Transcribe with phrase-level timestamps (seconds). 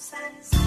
[0.00, 0.59] thousand.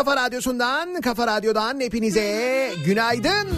[0.00, 3.48] Kafa radyosundan, kafa radyodan hepinize günaydın.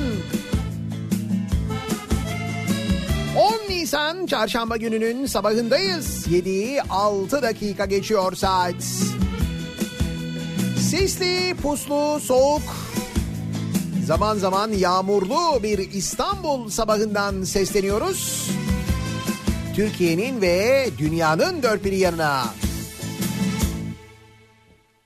[3.37, 6.27] 10 Nisan çarşamba gününün sabahındayız.
[6.27, 8.83] 7'yi 6 dakika geçiyor saat.
[10.91, 12.63] Sisli, puslu, soğuk,
[14.07, 18.51] zaman zaman yağmurlu bir İstanbul sabahından sesleniyoruz.
[19.77, 22.45] Türkiye'nin ve dünyanın dört bir yanına.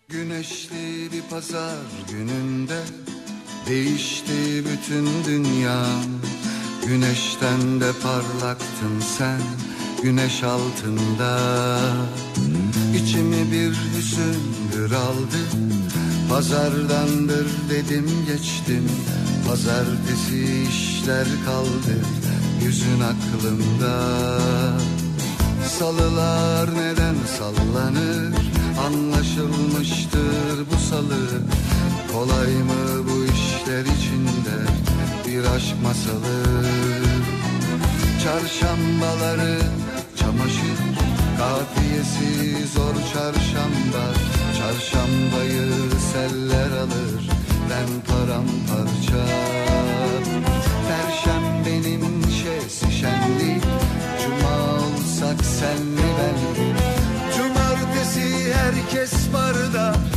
[0.09, 0.86] Güneşli
[1.31, 1.77] pazar
[2.11, 2.81] gününde
[3.69, 5.85] Değişti bütün dünya.
[6.87, 9.41] Güneşten de parlaktın sen
[10.03, 11.39] Güneş altında.
[12.95, 15.39] İçimi bir hüzündür aldı
[16.29, 18.89] Pazardandır dedim geçtim.
[19.49, 21.97] Pazartesi işler kaldı
[22.65, 23.99] Yüzün aklımda.
[25.79, 31.43] Salılar neden sallanır Anlaşılmıştır bu salı.
[32.13, 34.57] Kolay mı bu işler içinde?
[35.27, 36.43] Bir aşk masalı.
[38.25, 39.59] Çarşambaları
[40.17, 40.97] çamaşır
[41.39, 44.05] Kafiyesi zor çarşamba.
[44.59, 45.73] Çarşambayı
[46.13, 47.31] seller alır
[47.71, 49.27] Ben paramparça.
[50.89, 53.63] Perşembenin şeysi şenlik
[54.23, 56.66] Cuma olsak senli benli
[58.97, 60.16] herkes barda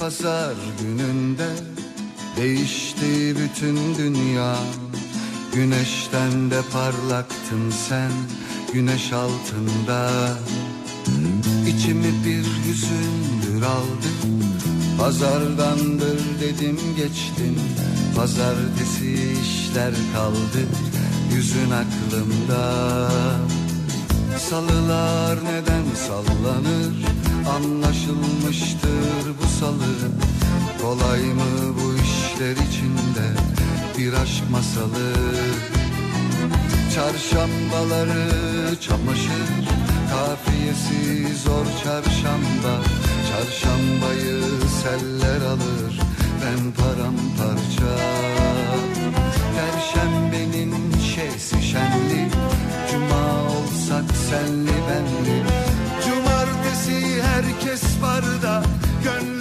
[0.00, 1.48] pazar gününde
[2.36, 4.56] Değişti bütün dünya.
[5.54, 8.10] Güneşten de parlaktın sen
[8.72, 10.10] Güneş altında.
[11.68, 14.10] İçimi bir hüzündür aldı
[14.98, 17.58] Pazardandır dedim geçtim.
[18.16, 20.66] Pazartesi işler kaldı
[21.34, 23.10] Yüzün aklımda.
[24.50, 26.94] Salılar neden sallanır
[27.48, 30.10] Anlaşılmıştır bu salı.
[30.82, 33.26] Kolay mı bu işler içinde
[33.98, 35.12] Bir aşk masalı?
[36.94, 38.26] Çarşambaları
[38.80, 39.50] çamaşır
[40.10, 42.74] Kafiyesi zor çarşamba.
[43.30, 44.40] Çarşambayı
[44.82, 46.00] seller alır
[46.42, 47.96] Ben paramparça.
[49.56, 50.74] Perşembenin
[51.14, 52.28] şeysi şenli
[52.90, 55.39] Cuma olsak senli benli
[58.02, 58.62] barda
[59.04, 59.39] Gönlüm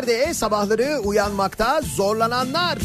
[0.00, 2.78] Günlerde sabahları uyanmakta zorlananlar.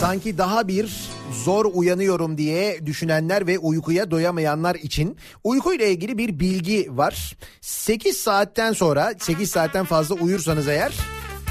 [0.00, 1.08] Sanki daha bir
[1.44, 7.36] zor uyanıyorum diye düşünenler ve uykuya doyamayanlar için uykuyla ilgili bir bilgi var.
[7.60, 10.92] 8 saatten sonra 8 saatten fazla uyursanız eğer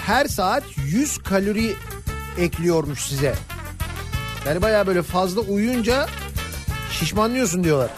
[0.06, 1.74] her saat 100 kalori
[2.40, 3.36] ekliyormuş size.
[4.48, 6.08] Yani baya böyle fazla uyuyunca
[6.92, 7.90] şişmanlıyorsun diyorlar.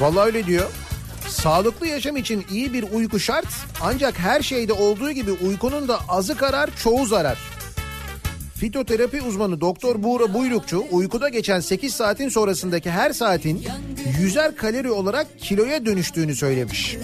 [0.00, 0.70] Vallahi öyle diyor.
[1.42, 3.46] Sağlıklı yaşam için iyi bir uyku şart
[3.82, 7.38] ancak her şeyde olduğu gibi uykunun da azı karar çoğu zarar.
[8.56, 13.66] Fitoterapi uzmanı Doktor Buğra Buyrukçu uykuda geçen 8 saatin sonrasındaki her saatin
[14.20, 16.96] yüzer kalori olarak kiloya dönüştüğünü söylemiş.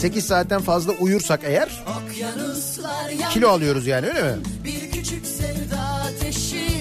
[0.00, 1.84] 8 saatten fazla uyursak eğer
[3.30, 4.38] kilo alıyoruz yani öyle mi?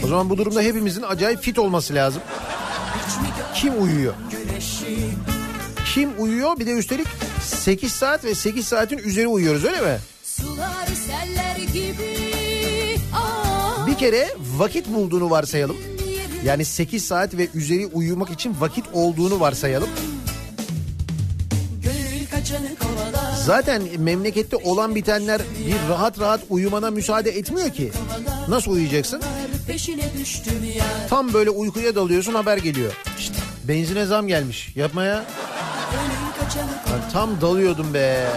[0.03, 2.21] O zaman bu durumda hepimizin acayip fit olması lazım.
[3.55, 4.13] Kim uyuyor?
[5.93, 6.59] Kim uyuyor?
[6.59, 7.07] Bir de üstelik
[7.41, 9.97] 8 saat ve 8 saatin üzeri uyuyoruz öyle mi?
[10.23, 12.17] Sular seller gibi
[13.87, 15.77] Bir kere vakit bulduğunu varsayalım.
[16.45, 19.89] Yani 8 saat ve üzeri uyumak için vakit olduğunu varsayalım.
[23.45, 27.91] Zaten memlekette olan bitenler bir rahat rahat uyumana müsaade etmiyor ki.
[28.47, 29.21] Nasıl uyuyacaksın?
[31.09, 32.93] Tam böyle uykuya dalıyorsun haber geliyor.
[33.17, 33.33] Şşt,
[33.67, 34.71] benzine zam gelmiş.
[34.75, 35.25] Yapma ya.
[36.91, 38.27] Lan tam dalıyordum be.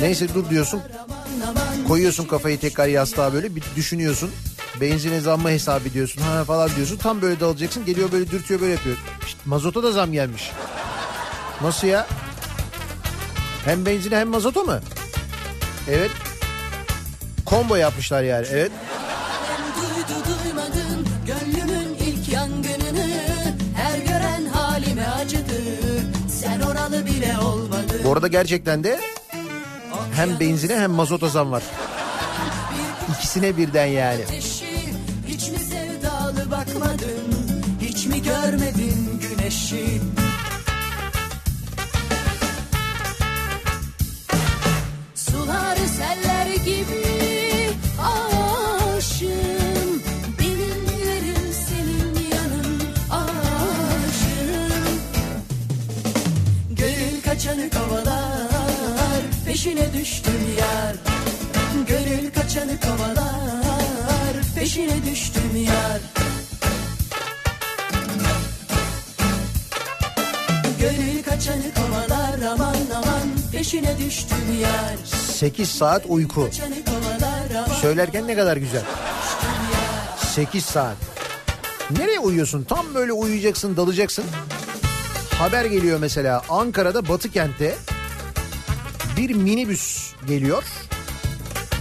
[0.00, 0.82] Neyse dur diyorsun.
[1.88, 4.30] Koyuyorsun kafayı tekrar yastığa böyle bir düşünüyorsun.
[4.80, 6.96] Benzine zammı hesap ediyorsun ha falan diyorsun.
[6.96, 8.96] Tam böyle dalacaksın geliyor böyle dürtüyor böyle yapıyor.
[9.26, 10.50] Şşt, mazota da zam gelmiş.
[11.62, 12.06] Nasıl ya?
[13.64, 14.78] Hem benzine hem mazota mu?
[15.90, 16.10] Evet.
[17.46, 18.72] Combo yapmışlar yani evet.
[28.18, 29.00] Arada gerçekten de
[30.14, 31.62] hem benzine hem mazota zam var.
[33.14, 34.20] İkisine birden yani.
[35.28, 37.34] Hiç mi sevdalı bakmadın
[37.80, 40.00] Hiç mi görmedin güneşi
[45.14, 47.17] Sular seller gibi
[57.48, 60.96] kaçanı kovalar Peşine düştüm yar
[61.88, 66.00] Gönül kaçanı kovalar Peşine düştüm yar
[70.80, 72.40] Gönül kaçanı kovalar
[73.52, 74.96] Peşine düştüm yar
[75.32, 76.50] 8 saat uyku.
[77.80, 78.82] Söylerken ne kadar güzel.
[80.34, 80.96] 8 saat.
[81.98, 82.64] Nereye uyuyorsun?
[82.64, 84.24] Tam böyle uyuyacaksın, dalacaksın.
[85.38, 87.74] Haber geliyor mesela Ankara'da Batı kentte
[89.16, 90.62] bir minibüs geliyor.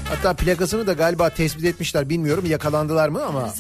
[0.10, 3.54] Hatta plakasını da galiba tespit etmişler bilmiyorum yakalandılar mı ama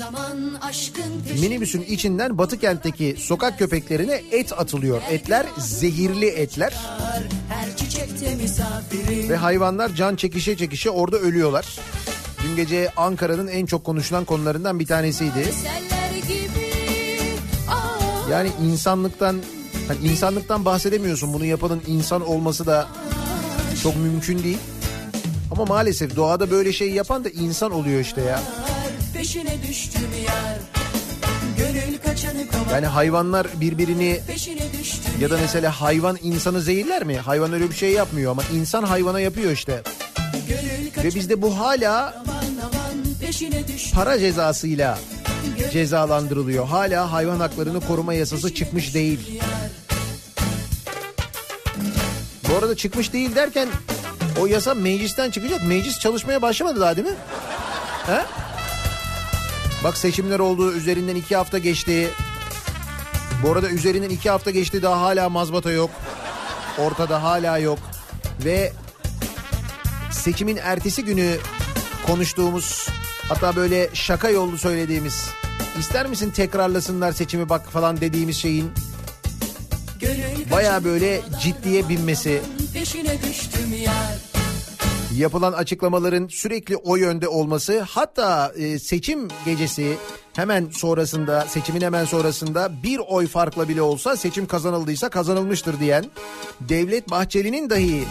[1.41, 5.01] minibüsün içinden Batı kentteki sokak köpeklerine et atılıyor.
[5.11, 6.73] Etler zehirli etler
[9.29, 11.79] ve hayvanlar can çekişe çekişe orada ölüyorlar.
[12.43, 15.49] Dün gece Ankara'nın en çok konuşulan konularından bir tanesiydi.
[17.69, 19.35] Ah, Yani insanlıktan
[19.87, 21.33] hani insanlıktan bahsedemiyorsun.
[21.33, 22.87] Bunu yapanın insan olması da
[23.83, 24.57] çok mümkün değil.
[25.51, 28.41] Ama maalesef doğada böyle şey yapan da insan oluyor işte ya.
[29.13, 30.57] Peşine düştüm yar
[32.71, 34.19] Yani hayvanlar birbirini
[35.19, 37.17] ya da mesela hayvan insanı zehirler mi?
[37.17, 39.81] Hayvan öyle bir şey yapmıyor ama insan hayvana yapıyor işte.
[41.03, 42.23] Ve bizde bu hala
[43.93, 44.99] para cezasıyla
[45.71, 46.67] cezalandırılıyor.
[46.67, 49.41] Hala hayvan haklarını koruma yasası çıkmış değil.
[52.49, 53.67] Bu arada çıkmış değil derken
[54.39, 55.63] o yasa meclisten çıkacak.
[55.63, 57.15] Meclis çalışmaya başlamadı daha değil mi?
[58.05, 58.21] He?
[59.83, 62.09] Bak seçimler oldu üzerinden iki hafta geçti.
[63.43, 65.89] Bu arada üzerinden iki hafta geçti daha hala mazbata yok.
[66.77, 67.79] Ortada hala yok.
[68.45, 68.73] Ve
[70.11, 71.37] seçimin ertesi günü
[72.07, 72.87] konuştuğumuz
[73.29, 75.29] hatta böyle şaka yollu söylediğimiz
[75.79, 78.71] ister misin tekrarlasınlar seçimi bak falan dediğimiz şeyin
[80.51, 82.41] baya böyle ciddiye binmesi
[85.17, 89.97] yapılan açıklamaların sürekli o yönde olması hatta e, seçim gecesi
[90.35, 96.05] hemen sonrasında seçimin hemen sonrasında bir oy farkla bile olsa seçim kazanıldıysa kazanılmıştır diyen
[96.61, 98.03] Devlet Bahçeli'nin dahi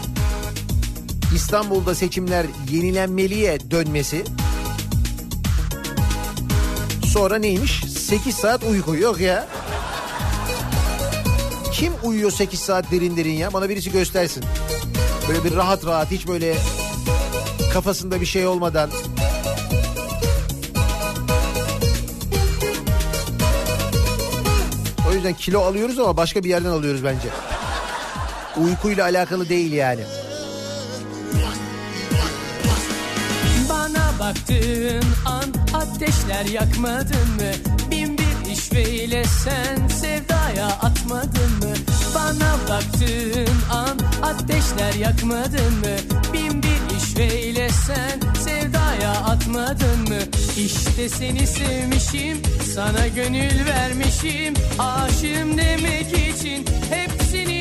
[1.35, 4.25] İstanbul'da seçimler yenilenmeliye dönmesi
[7.17, 7.83] sonra neymiş?
[7.99, 9.49] 8 saat uyku yok ya.
[11.73, 13.53] Kim uyuyor 8 saat derin derin ya?
[13.53, 14.45] Bana birisi göstersin.
[15.29, 16.55] Böyle bir rahat rahat hiç böyle
[17.73, 18.91] kafasında bir şey olmadan.
[25.11, 27.29] O yüzden kilo alıyoruz ama başka bir yerden alıyoruz bence.
[28.57, 30.03] Uykuyla alakalı değil yani.
[34.27, 37.53] Baktığın an ateşler yakmadın mı?
[37.91, 41.75] Bin bir işveyle sen sevdaya atmadın mı?
[42.15, 45.97] Bana baktığın an ateşler yakmadın mı?
[46.33, 50.21] Bin bir işveyle sen sevdaya atmadın mı?
[50.57, 52.39] İşte seni sevmişim,
[52.75, 54.55] sana gönül vermişim.
[54.79, 57.56] Aşığım demek için hepsini.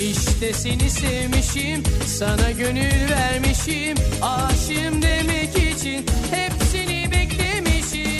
[0.00, 3.96] İşte seni sevmişim, sana gönül vermişim.
[4.22, 8.12] Aşığım demek için hepsini beklemişim.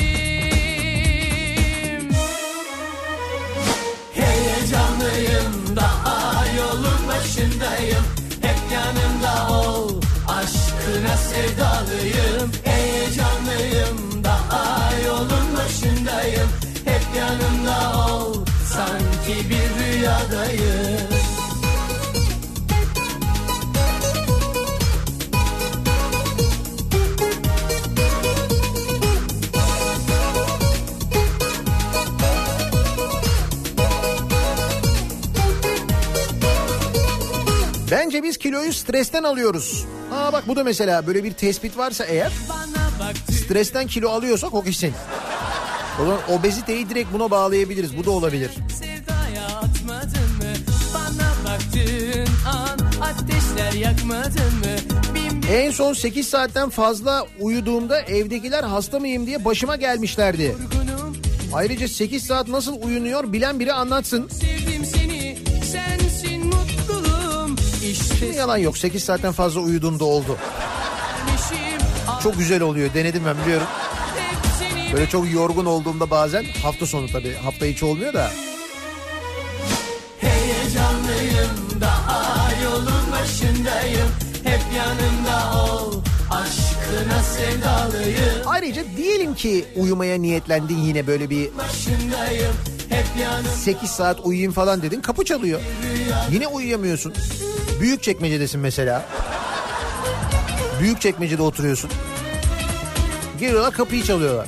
[4.14, 8.04] Heyecanlıyım daha yolun başındayım.
[8.42, 12.52] Hep yanımda ol, aşkına sevdalıyım.
[12.64, 16.48] Heyecanlıyım daha yolun başındayım.
[16.84, 21.11] Hep yanımda ol, sanki bir rüyadayım.
[37.92, 39.84] Bence biz kiloyu stresten alıyoruz.
[40.12, 42.32] Aa bak bu da mesela böyle bir tespit varsa eğer
[43.30, 44.92] stresten kilo alıyorsak o kesin.
[46.02, 47.96] O zaman obeziteyi direkt buna bağlayabiliriz.
[47.96, 48.50] Bu da olabilir.
[55.50, 60.56] En son 8 saatten fazla uyuduğumda evdekiler hasta mıyım diye başıma gelmişlerdi.
[61.54, 64.28] Ayrıca 8 saat nasıl uyunuyor bilen biri anlatsın.
[64.28, 64.71] Sevdim
[67.90, 70.36] İşte Yalan yok 8 saatten fazla uyuduğumda oldu.
[72.22, 73.66] Çok güzel oluyor denedim ben biliyorum.
[74.92, 78.30] Böyle çok yorgun olduğumda bazen hafta sonu tabii hafta içi olmuyor da.
[80.20, 84.08] Heyecanlıyım daha yolun başındayım.
[84.44, 85.92] Hep yanımda ol,
[86.30, 88.42] aşkına sevdalıyım.
[88.46, 91.50] Ayrıca diyelim ki uyumaya niyetlendin yine böyle bir
[93.64, 95.60] 8 saat uyuyayım falan dedin kapı çalıyor.
[96.30, 97.14] Yine uyuyamıyorsun.
[97.80, 99.04] Büyük çekmecedesin mesela.
[100.80, 101.90] Büyük çekmecede oturuyorsun.
[103.40, 104.46] Geliyorlar kapıyı çalıyorlar.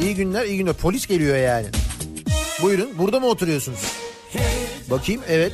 [0.00, 1.66] İyi günler iyi günler polis geliyor yani.
[2.62, 3.80] Buyurun burada mı oturuyorsunuz?
[4.90, 5.52] Bakayım evet.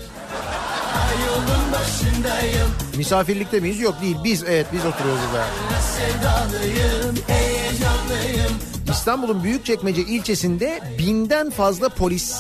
[2.97, 3.81] Misafirlikte miyiz?
[3.81, 4.17] Yok değil.
[4.25, 5.47] Biz evet biz oturuyoruz burada.
[5.81, 12.37] Sevdalıyım heyecanlıyım İstanbul'un Büyükçekmece ilçesinde binden fazla polis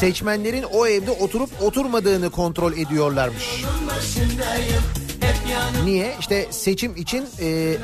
[0.00, 3.64] seçmenlerin o evde oturup oturmadığını kontrol ediyorlarmış.
[5.84, 6.14] Niye?
[6.20, 7.76] İşte seçim için e,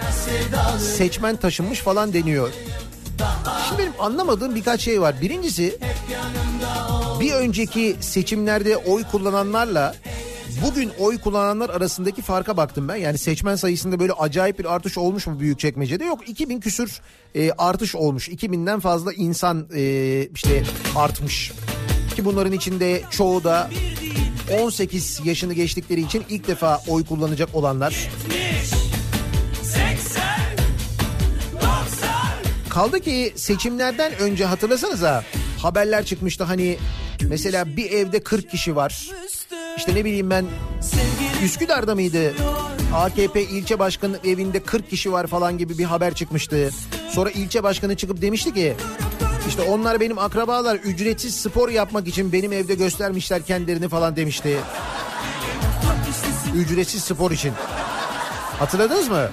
[0.96, 2.52] seçmen taşınmış falan deniyor.
[3.68, 5.20] Şimdi benim anlamadığım birkaç şey var.
[5.20, 5.78] Birincisi
[7.20, 9.94] bir önceki seçimlerde oy kullananlarla
[10.62, 12.96] bugün oy kullananlar arasındaki farka baktım ben.
[12.96, 16.04] Yani seçmen sayısında böyle acayip bir artış olmuş mu Büyükçekmece'de?
[16.04, 17.00] Yok 2000 küsür
[17.34, 18.28] e, artış olmuş.
[18.28, 20.62] 2000'den fazla insan e, işte
[20.96, 21.52] artmış.
[22.16, 23.70] Ki bunların içinde çoğu da
[24.62, 28.10] 18 yaşını geçtikleri için ilk defa oy kullanacak olanlar.
[29.62, 30.22] 80
[31.52, 31.70] 90
[32.68, 35.24] Kaldı ki seçimlerden önce hatırlasanıza
[35.66, 36.78] haberler çıkmıştı hani
[37.22, 39.10] mesela bir evde 40 kişi var.
[39.76, 40.44] İşte ne bileyim ben
[41.44, 42.34] Üsküdar'da mıydı?
[42.94, 46.70] AKP ilçe başkanı evinde 40 kişi var falan gibi bir haber çıkmıştı.
[47.10, 48.76] Sonra ilçe başkanı çıkıp demişti ki
[49.48, 54.58] işte onlar benim akrabalar ücretsiz spor yapmak için benim evde göstermişler kendilerini falan demişti.
[56.56, 57.52] Ücretsiz spor için.
[58.58, 59.28] Hatırladınız mı?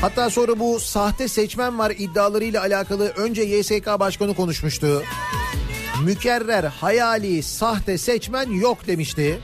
[0.00, 5.02] Hatta sonra bu sahte seçmen var iddialarıyla alakalı önce YSK başkanı konuşmuştu.
[6.04, 9.40] Mükerrer, hayali, sahte seçmen yok demişti.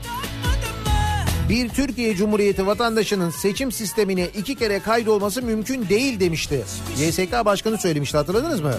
[1.49, 6.65] Bir Türkiye Cumhuriyeti vatandaşının seçim sistemine iki kere kaydolması mümkün değil demişti.
[6.97, 8.73] YSK başkanı söylemişti hatırladınız mı?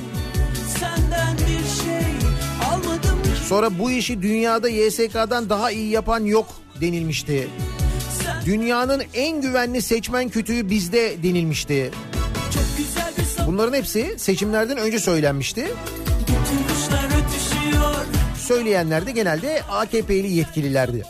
[1.85, 6.47] Şey Sonra bu işi dünyada YSK'dan daha iyi yapan yok
[6.81, 7.49] denilmişti.
[8.47, 11.91] Dünyanın en güvenli seçmen kütüğü bizde denilmişti.
[13.47, 15.67] Bunların hepsi seçimlerden önce söylenmişti.
[18.39, 21.03] Söyleyenler de genelde AKP'li yetkililerdi.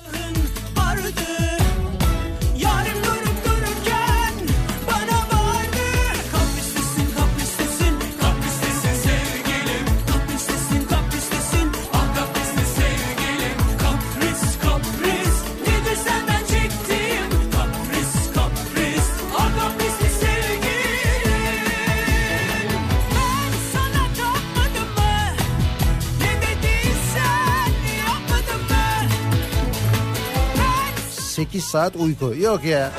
[31.36, 32.32] 8 saat uyku.
[32.32, 32.92] Yok ya.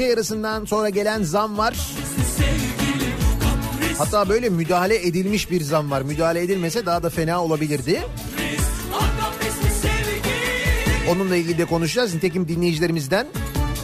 [0.00, 1.74] Gece yarısından sonra gelen zam var.
[3.98, 6.02] Hatta böyle müdahale edilmiş bir zam var.
[6.02, 8.02] Müdahale edilmese daha da fena olabilirdi.
[11.10, 12.14] Onunla ilgili de konuşacağız.
[12.14, 13.26] Nitekim dinleyicilerimizden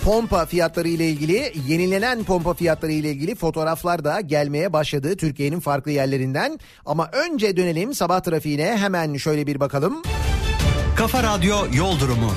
[0.04, 5.90] pompa fiyatları ile ilgili yenilenen pompa fiyatları ile ilgili fotoğraflar da gelmeye başladı Türkiye'nin farklı
[5.90, 6.58] yerlerinden.
[6.86, 10.02] Ama önce dönelim sabah trafiğine hemen şöyle bir bakalım.
[10.96, 12.32] Kafa Radyo Yol Durumu.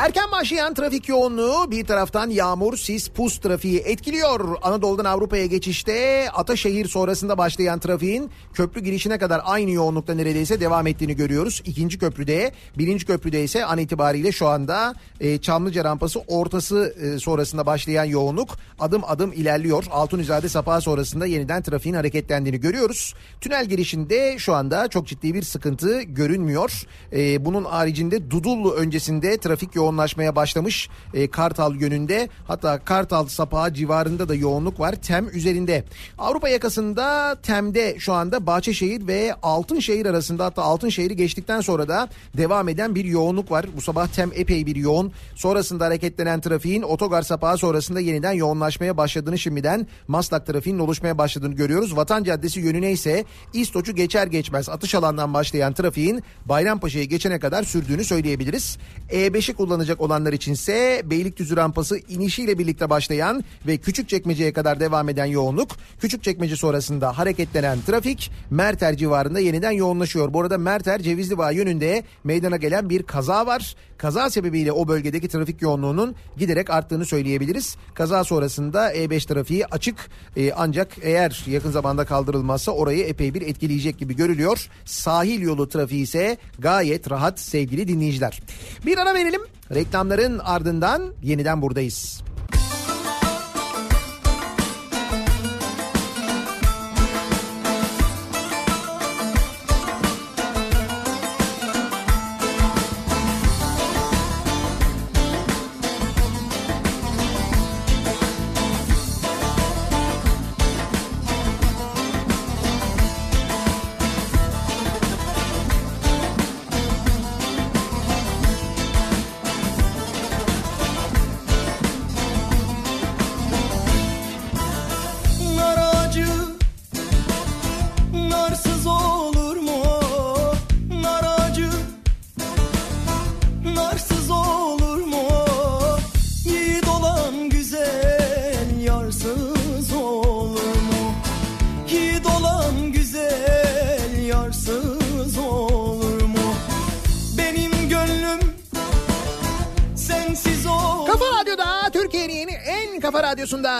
[0.00, 4.56] Erken başlayan trafik yoğunluğu bir taraftan yağmur, sis, pus trafiği etkiliyor.
[4.62, 11.16] Anadolu'dan Avrupa'ya geçişte Ataşehir sonrasında başlayan trafiğin köprü girişine kadar aynı yoğunlukta neredeyse devam ettiğini
[11.16, 11.62] görüyoruz.
[11.66, 17.66] İkinci köprüde, birinci köprüde ise an itibariyle şu anda e, Çamlıca rampası ortası e, sonrasında
[17.66, 19.84] başlayan yoğunluk adım adım ilerliyor.
[19.90, 23.14] Altunizade Sapağı sonrasında yeniden trafiğin hareketlendiğini görüyoruz.
[23.40, 26.82] Tünel girişinde şu anda çok ciddi bir sıkıntı görünmüyor.
[27.12, 32.28] E, bunun haricinde Dudullu öncesinde trafik yoğunluğu yoğunlaşmaya başlamış e, Kartal yönünde.
[32.46, 35.84] Hatta Kartal Sapağı civarında da yoğunluk var Tem üzerinde.
[36.18, 42.68] Avrupa yakasında Tem'de şu anda Bahçeşehir ve Altınşehir arasında hatta Altınşehir'i geçtikten sonra da devam
[42.68, 43.66] eden bir yoğunluk var.
[43.76, 45.12] Bu sabah Tem epey bir yoğun.
[45.34, 51.96] Sonrasında hareketlenen trafiğin otogar sapağı sonrasında yeniden yoğunlaşmaya başladığını şimdiden Maslak trafiğinin oluşmaya başladığını görüyoruz.
[51.96, 58.04] Vatan Caddesi yönüne ise İstoç'u geçer geçmez atış alandan başlayan trafiğin Bayrampaşa'ya geçene kadar sürdüğünü
[58.04, 58.78] söyleyebiliriz.
[59.10, 65.68] E5'i kullanacak olanlar içinse Beylikdüzü rampası inişiyle birlikte başlayan ve Küçükçekmece'ye kadar devam eden yoğunluk.
[66.00, 70.32] Küçükçekmece sonrasında hareketlenen trafik Merter civarında yeniden yoğunlaşıyor.
[70.32, 73.76] Bu arada Merter Cevizli Bağ yönünde meydana gelen bir kaza var.
[74.00, 77.76] Kaza sebebiyle o bölgedeki trafik yoğunluğunun giderek arttığını söyleyebiliriz.
[77.94, 83.98] Kaza sonrasında E5 trafiği açık Ee, ancak eğer yakın zamanda kaldırılmazsa orayı epey bir etkileyecek
[83.98, 84.68] gibi görülüyor.
[84.84, 88.42] Sahil yolu trafiği ise gayet rahat sevgili dinleyiciler.
[88.86, 89.40] Bir ara verelim.
[89.74, 92.22] Reklamların ardından yeniden buradayız.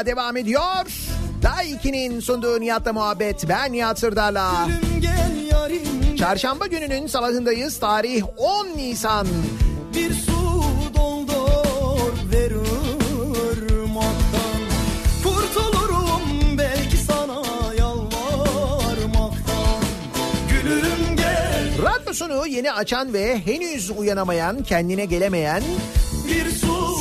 [0.07, 0.87] Devam ediyor.
[1.43, 3.49] Day 2'nin sunduğu Nihat'la muhabbet.
[3.49, 4.69] Ben Nihat Sırdar'la.
[6.19, 7.79] Çarşamba gününün sabahındayız.
[7.79, 9.27] Tarih 10 Nisan.
[9.95, 10.63] Bir su
[10.95, 12.51] doldur ver
[13.71, 14.61] ırmaktan
[15.25, 16.23] Kurtulurum
[16.59, 17.43] belki sana
[17.79, 19.83] yalvarmaktan
[20.51, 25.63] Gülüm gel Radyosunu yeni açan ve henüz uyanamayan, kendine gelemeyen,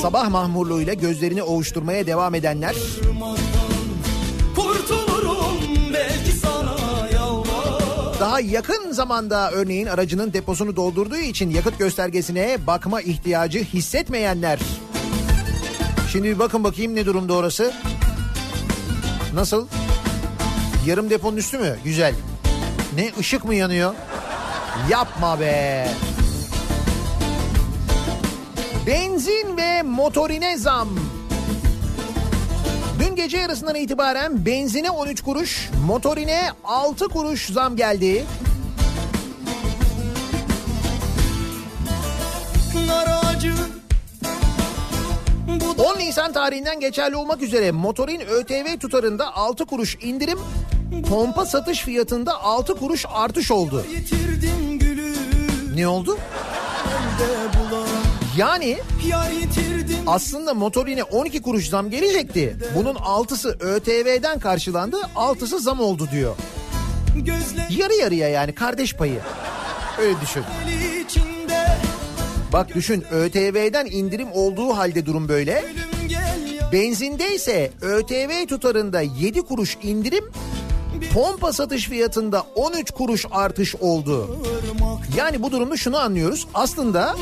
[0.02, 2.76] sabah mahmurluğuyla gözlerini ovuşturmaya devam edenler,
[8.20, 14.60] daha yakın zamanda örneğin aracının deposunu doldurduğu için yakıt göstergesine bakma ihtiyacı hissetmeyenler.
[16.12, 17.74] Şimdi bir bakın bakayım ne durumda orası.
[19.34, 19.68] Nasıl?
[20.86, 21.78] Yarım deponun üstü mü?
[21.84, 22.16] Güzel.
[22.96, 23.94] Ne ışık mı yanıyor?
[24.90, 25.88] Yapma be.
[28.89, 30.89] Benzin ve motorine zam.
[32.99, 38.25] Dün gece yarısından itibaren benzine 13 kuruş, motorine 6 kuruş zam geldi.
[42.88, 43.54] Nar acı
[45.78, 50.39] Bu 10 Nisan tarihinden geçerli olmak üzere motorin ÖTV tutarında 6 kuruş indirim,
[51.10, 53.86] pompa satış fiyatında 6 kuruş artış oldu.
[55.75, 56.17] Ne oldu?
[58.39, 58.80] Yani
[60.08, 62.58] aslında motorine 12 kuruş zam gelecekti.
[62.75, 66.36] Bunun 6'sı ÖTV'den karşılandı, 6'sı zam oldu diyor.
[67.69, 69.19] Yarı yarıya yani kardeş payı.
[70.02, 70.43] Öyle düşün.
[72.54, 75.65] Bak düşün ÖTV'den indirim olduğu halde durum böyle.
[76.71, 80.32] Benzinde ise ÖTV tutarında 7 kuruş indirim,
[81.13, 84.39] pompa satış fiyatında 13 kuruş artış oldu.
[85.17, 86.47] Yani bu durumda şunu anlıyoruz.
[86.54, 87.15] Aslında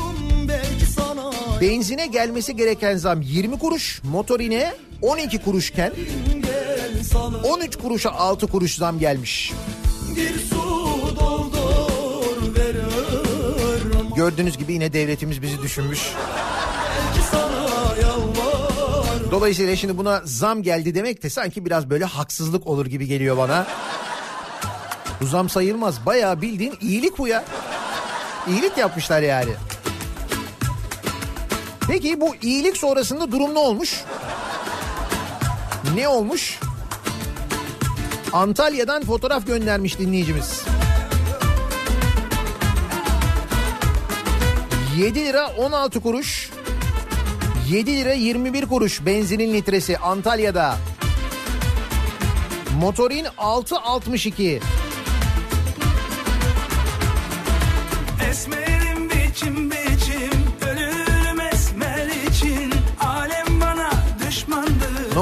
[1.60, 5.92] benzine gelmesi gereken zam 20 kuruş, motorine 12 kuruşken
[6.42, 9.52] gel sana 13 kuruşa 6 kuruş zam gelmiş.
[14.16, 16.00] Gördüğünüz gibi yine devletimiz bizi düşünmüş.
[19.30, 23.66] Dolayısıyla şimdi buna zam geldi demek de sanki biraz böyle haksızlık olur gibi geliyor bana.
[25.20, 26.06] Bu zam sayılmaz.
[26.06, 27.44] Bayağı bildiğin iyilik bu ya.
[28.48, 29.50] İyilik yapmışlar yani.
[31.88, 34.04] Peki bu iyilik sonrasında durum ne olmuş?
[35.94, 36.60] Ne olmuş?
[38.32, 40.62] Antalya'dan fotoğraf göndermiş dinleyicimiz.
[44.98, 46.50] 7 lira 16 kuruş
[47.70, 50.76] 7 lira 21 kuruş benzinin litresi Antalya'da.
[52.80, 54.60] Motorin 6.62.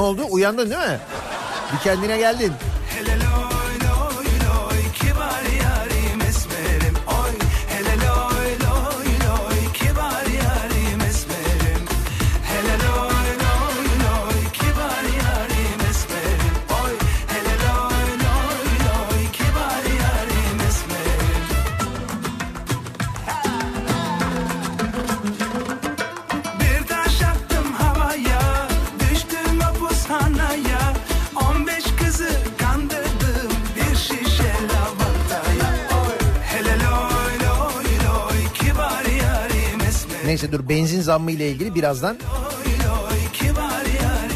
[0.07, 0.21] oldu?
[0.29, 0.99] Uyandın değil mi?
[1.73, 2.53] Bir kendine geldin.
[40.27, 42.17] Neyse dur benzin zammı ile ilgili birazdan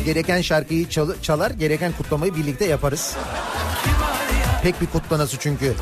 [0.06, 3.16] gereken şarkıyı çal- çalar, gereken kutlamayı birlikte yaparız.
[4.64, 5.74] Pek bir kutlanası çünkü.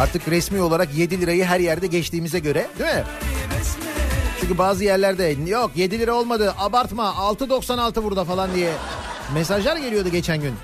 [0.00, 3.04] Artık resmi olarak 7 lirayı her yerde geçtiğimize göre değil mi?
[4.40, 8.72] Çünkü bazı yerlerde yok 7 lira olmadı abartma 6.96 burada falan diye
[9.34, 10.54] mesajlar geliyordu geçen gün.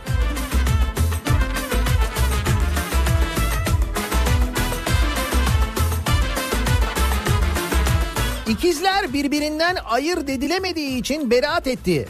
[8.49, 12.09] İkizler birbirinden ayırt edilemediği için beraat etti.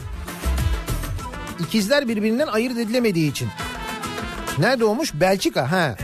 [1.59, 3.47] İkizler birbirinden ayırt edilemediği için.
[4.57, 5.13] Nerede olmuş?
[5.13, 5.71] Belçika.
[5.71, 5.95] Ha.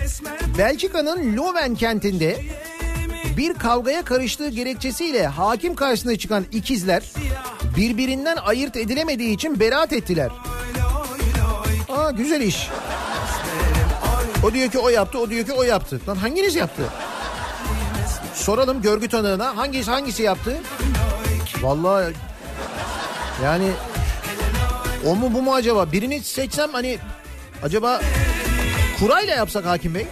[0.57, 2.41] Belçika'nın Leuven kentinde
[3.37, 7.03] bir kavgaya karıştığı gerekçesiyle hakim karşısına çıkan ikizler
[7.77, 10.29] birbirinden ayırt edilemediği için beraat ettiler.
[11.89, 12.69] Aa güzel iş.
[14.43, 16.01] O diyor ki o yaptı, o diyor ki o yaptı.
[16.07, 16.83] Lan hanginiz yaptı?
[18.41, 20.57] Soralım görgü tanığına hangisi hangisi yaptı?
[21.61, 22.13] Vallahi
[23.43, 23.67] yani
[25.05, 25.91] o mu bu mu acaba?
[25.91, 26.97] Birini seçsem hani
[27.63, 28.01] acaba
[28.99, 30.07] kurayla yapsak hakim bey?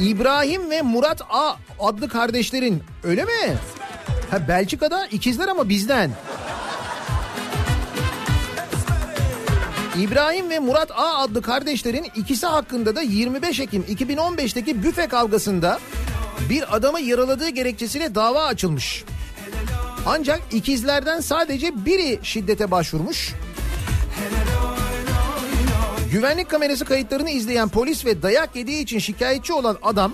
[0.00, 3.56] İbrahim ve Murat A adlı kardeşlerin öyle mi?
[4.30, 6.10] Ha Belçika'da ikizler ama bizden.
[9.98, 15.78] İbrahim ve Murat A adlı kardeşlerin ikisi hakkında da 25 Ekim 2015'teki büfe kavgasında
[16.50, 19.04] bir adamı yaraladığı gerekçesiyle dava açılmış.
[20.06, 23.32] Ancak ikizlerden sadece biri şiddete başvurmuş.
[26.12, 30.12] Güvenlik kamerası kayıtlarını izleyen polis ve dayak yediği için şikayetçi olan adam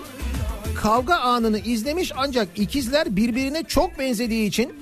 [0.75, 4.73] kavga anını izlemiş ancak ikizler birbirine çok benzediği için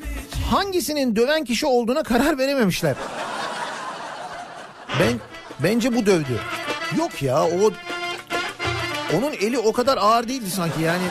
[0.51, 2.95] hangisinin döven kişi olduğuna karar verememişler.
[4.99, 5.19] Ben
[5.63, 6.39] bence bu dövdü.
[6.97, 7.71] Yok ya o
[9.17, 11.03] onun eli o kadar ağır değildi sanki yani.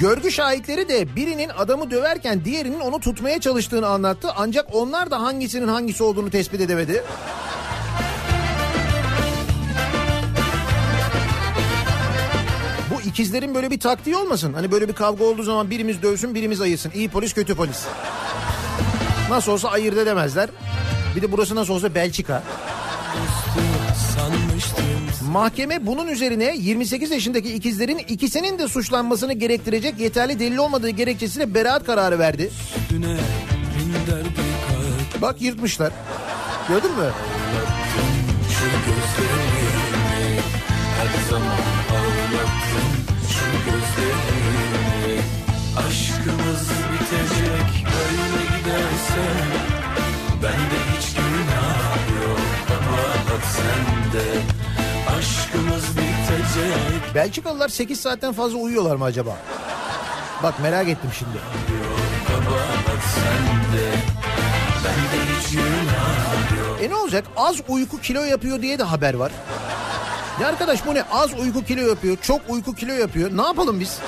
[0.00, 4.28] Görgü şahitleri de birinin adamı döverken diğerinin onu tutmaya çalıştığını anlattı.
[4.36, 7.04] Ancak onlar da hangisinin hangisi olduğunu tespit edemedi.
[12.94, 14.52] Bu ikizlerin böyle bir taktiği olmasın.
[14.52, 16.92] Hani böyle bir kavga olduğu zaman birimiz dövsün birimiz ayırsın.
[16.94, 17.86] İyi polis kötü polis.
[19.30, 20.50] Nasıl olsa ayırt edemezler.
[21.16, 22.42] Bir de burası nasıl olsa Belçika.
[25.30, 31.84] Mahkeme bunun üzerine 28 yaşındaki ikizlerin ikisinin de suçlanmasını gerektirecek yeterli delil olmadığı gerekçesiyle beraat
[31.84, 32.50] kararı verdi.
[35.22, 35.92] Bak yırtmışlar.
[36.68, 37.10] Gördün mü?
[41.02, 41.64] Aşkımız
[49.14, 49.30] giderse
[50.42, 54.26] Bende hiç günah yok kabahat sende
[55.18, 59.36] Aşkımız bitecek Belçikalılar 8 saatten fazla uyuyorlar mı acaba?
[60.42, 61.38] Bak merak ettim şimdi.
[66.82, 67.24] E ne olacak?
[67.36, 69.32] Az uyku kilo yapıyor diye de haber var.
[70.40, 71.02] Ya arkadaş bu ne?
[71.02, 73.36] Az uyku kilo yapıyor, çok uyku kilo yapıyor.
[73.36, 73.98] Ne yapalım biz?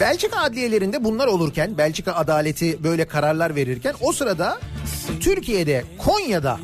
[0.00, 4.58] Belçika adliyelerinde bunlar olurken, Belçika adaleti böyle kararlar verirken o sırada
[5.20, 6.58] Türkiye'de, Konya'da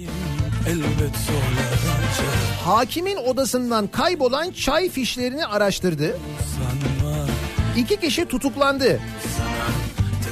[2.64, 6.16] hakimin odasından kaybolan çay fişlerini araştırdı.
[7.76, 9.00] İki kişi tutuklandı.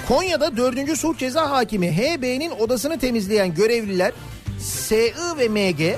[0.09, 0.99] Konya'da 4.
[0.99, 4.13] Sulh Ceza Hakimi HB'nin odasını temizleyen görevliler
[4.61, 5.97] SI ve MG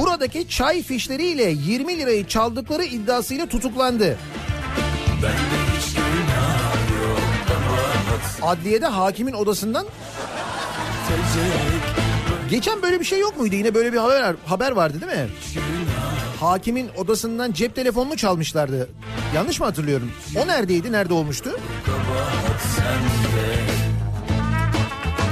[0.00, 4.18] buradaki çay fişleriyle 20 lirayı çaldıkları iddiasıyla tutuklandı.
[8.42, 9.86] Adliyede hakimin odasından
[12.50, 13.54] Geçen böyle bir şey yok muydu?
[13.54, 15.28] Yine böyle bir haber haber vardı değil mi?
[16.40, 18.88] Hakimin odasından cep telefonunu çalmışlardı.
[19.34, 20.10] Yanlış mı hatırlıyorum?
[20.36, 20.92] O neredeydi?
[20.92, 21.50] Nerede olmuştu?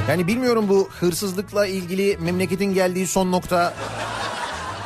[0.09, 3.75] Yani bilmiyorum bu hırsızlıkla ilgili memleketin geldiği son nokta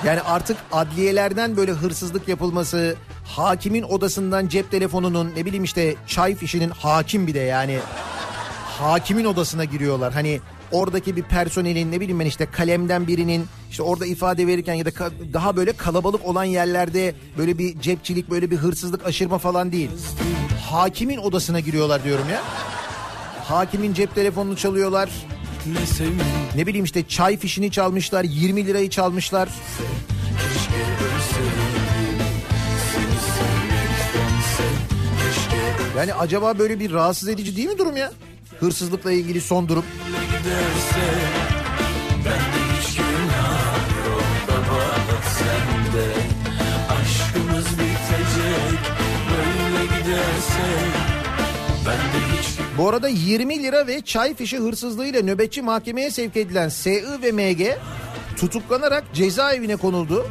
[0.05, 6.71] Yani artık adliyelerden böyle hırsızlık yapılması, hakimin odasından cep telefonunun ne bileyim işte çay fişinin
[6.71, 7.79] hakim bir de yani
[8.79, 10.13] hakimin odasına giriyorlar.
[10.13, 10.41] Hani
[10.73, 14.91] oradaki bir personelin ne bileyim ben işte kalemden birinin işte orada ifade verirken ya da
[15.33, 19.91] daha böyle kalabalık olan yerlerde böyle bir cepçilik böyle bir hırsızlık aşırma falan değil.
[20.71, 22.43] Hakimin odasına giriyorlar diyorum ya.
[23.45, 25.11] Hakimin cep telefonunu çalıyorlar.
[25.67, 26.21] Ne sevim
[26.67, 29.49] bileyim işte çay fişini çalmışlar, 20 lirayı çalmışlar.
[29.49, 30.16] keşke
[35.97, 38.13] Yani acaba böyle bir rahatsız edici değil mi durum ya?
[38.61, 39.85] Hırsızlıkla ilgili son durum.
[52.79, 57.77] Bu arada 20 lira ve çay fişi hırsızlığıyla nöbetçi mahkemeye sevk edilen SI ve MG
[58.37, 60.27] tutuklanarak cezaevine konuldu.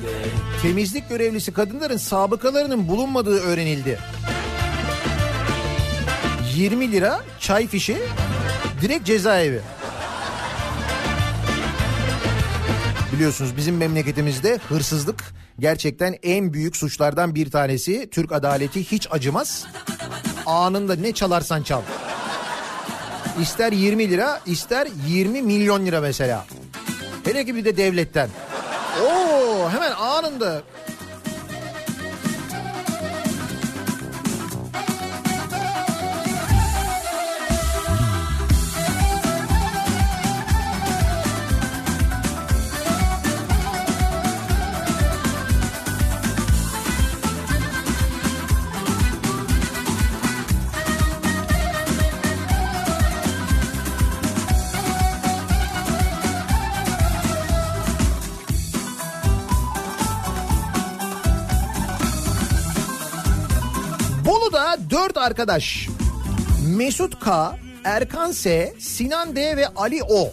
[0.62, 4.00] Temizlik görevlisi kadınların sabıkalarının bulunmadığı öğrenildi.
[6.56, 7.98] 20 lira çay fişi
[8.82, 9.62] direkt cezaevi.
[13.14, 15.24] Biliyorsunuz bizim memleketimizde hırsızlık
[15.60, 18.10] gerçekten en büyük suçlardan bir tanesi.
[18.10, 19.66] Türk adaleti hiç acımaz.
[20.46, 21.82] Anında ne çalarsan çal.
[23.42, 26.46] İster 20 lira ister 20 milyon lira mesela.
[27.24, 28.30] Hele ki bir de devletten.
[29.02, 30.64] Oo hemen anında.
[65.26, 65.88] Arkadaş
[66.66, 70.32] Mesut K, Erkan S, Sinan D ve Ali O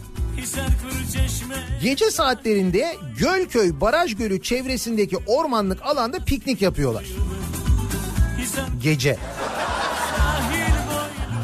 [1.82, 7.04] gece saatlerinde Gölköy Baraj Gölü çevresindeki ormanlık alanda piknik yapıyorlar.
[8.82, 9.16] Gece.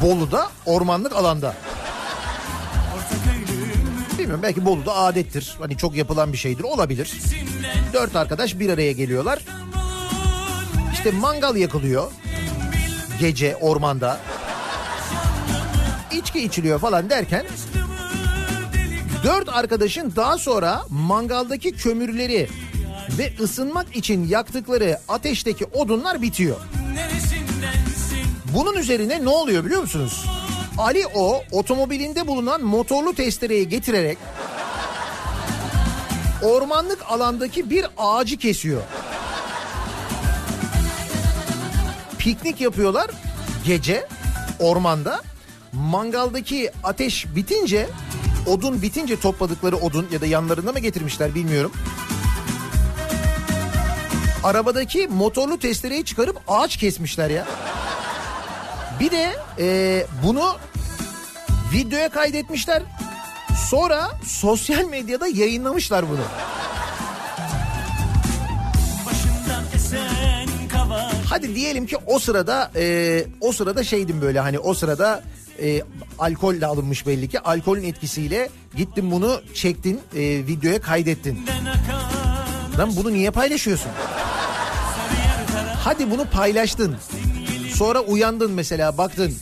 [0.01, 1.55] Bolu'da ormanlık alanda.
[4.17, 5.55] Bilmiyorum belki Bolu'da adettir.
[5.59, 7.13] Hani çok yapılan bir şeydir olabilir.
[7.93, 9.39] Dört arkadaş bir araya geliyorlar.
[10.93, 12.11] İşte mangal yakılıyor.
[13.19, 14.19] Gece ormanda.
[16.11, 17.45] İçki içiliyor falan derken
[19.23, 22.49] dört arkadaşın daha sonra mangaldaki kömürleri
[23.17, 26.55] ve ısınmak için yaktıkları ateşteki odunlar bitiyor.
[28.55, 30.25] Bunun üzerine ne oluyor biliyor musunuz?
[30.77, 34.17] Ali o otomobilinde bulunan motorlu testereyi getirerek
[36.43, 38.81] ormanlık alandaki bir ağacı kesiyor.
[42.19, 43.11] Piknik yapıyorlar
[43.65, 44.07] gece
[44.59, 45.21] ormanda.
[45.73, 47.89] Mangaldaki ateş bitince
[48.47, 51.71] odun bitince topladıkları odun ya da yanlarında mı getirmişler bilmiyorum.
[54.43, 57.47] Arabadaki motorlu testereyi çıkarıp ağaç kesmişler ya.
[58.99, 60.57] Bir de e, bunu
[61.73, 62.83] videoya kaydetmişler.
[63.69, 66.23] Sonra sosyal medyada yayınlamışlar bunu.
[71.29, 75.23] Hadi diyelim ki o sırada e, o sırada şeydim böyle hani o sırada
[75.61, 75.81] e,
[76.19, 81.45] alkol de alınmış belli ki alkolün etkisiyle gittin bunu çektin e, videoya kaydettin.
[82.77, 83.91] Lan bunu niye paylaşıyorsun?
[85.83, 86.95] Hadi bunu paylaştın.
[87.75, 89.33] Sonra uyandın mesela baktın.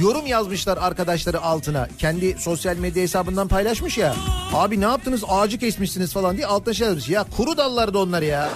[0.00, 1.88] Yorum yazmışlar arkadaşları altına.
[1.98, 4.14] Kendi sosyal medya hesabından paylaşmış ya.
[4.52, 7.08] Abi ne yaptınız ağacı kesmişsiniz falan diye altına şey yazmış.
[7.08, 8.50] Ya kuru dallardı onlar ya.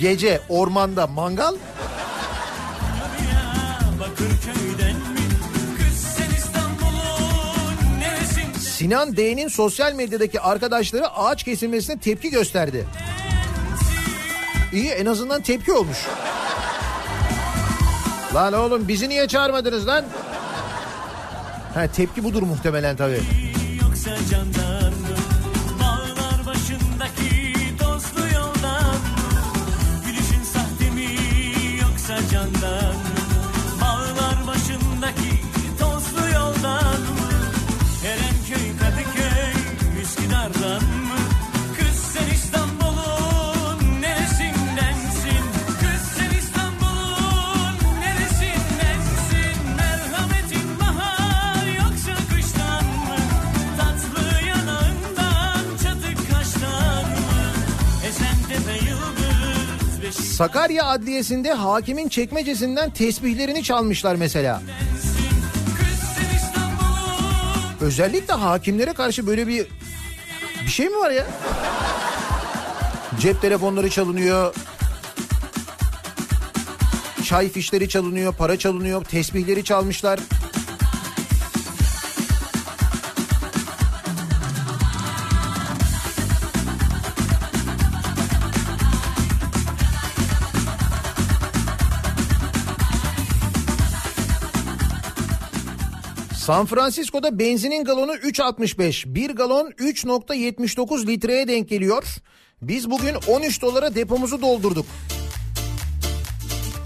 [0.00, 1.54] Gece ormanda mangal.
[8.58, 12.86] Sinan D'nin sosyal medyadaki arkadaşları ağaç kesilmesine tepki gösterdi.
[14.72, 15.98] İyi en azından tepki olmuş.
[18.34, 20.04] Lan oğlum bizi niye çağırmadınız lan?
[21.74, 23.20] Ha tepki budur muhtemelen tabii.
[23.82, 24.65] Yoksa candan
[32.46, 33.05] yoksa candan
[60.36, 64.62] Sakarya Adliyesi'nde hakimin çekmecesinden tesbihlerini çalmışlar mesela.
[67.80, 69.66] Özellikle hakimlere karşı böyle bir
[70.64, 71.26] bir şey mi var ya?
[73.20, 74.54] Cep telefonları çalınıyor.
[77.24, 80.20] Çay fişleri çalınıyor, para çalınıyor, tesbihleri çalmışlar.
[96.46, 99.14] San Francisco'da benzinin galonu 3.65.
[99.14, 102.04] Bir galon 3.79 litreye denk geliyor.
[102.62, 104.86] Biz bugün 13 dolara depomuzu doldurduk.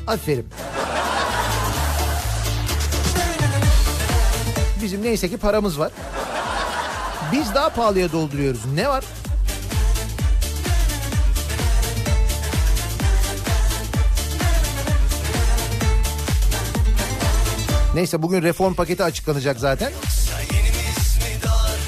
[0.07, 0.47] Aferin.
[4.83, 5.93] Bizim neyse ki paramız var.
[7.33, 8.61] Biz daha pahalıya dolduruyoruz.
[8.75, 9.05] Ne var?
[17.95, 19.93] Neyse bugün reform paketi açıklanacak zaten.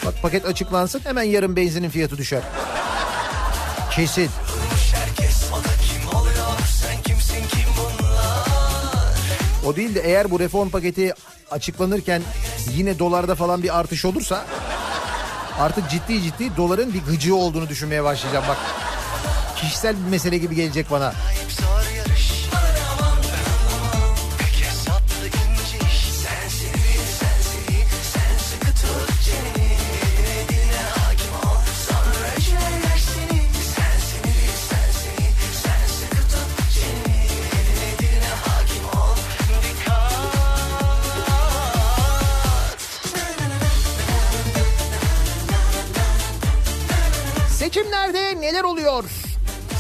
[0.07, 2.42] Bak paket açıklansın hemen yarın benzinin fiyatı düşer.
[3.90, 4.30] Kesin.
[9.66, 11.14] O değil de eğer bu reform paketi
[11.50, 12.22] açıklanırken
[12.76, 14.44] yine dolarda falan bir artış olursa
[15.61, 18.59] artık ciddi ciddi doların bir gıcığı olduğunu düşünmeye başlayacağım bak.
[19.57, 21.12] Kişisel bir mesele gibi gelecek bana.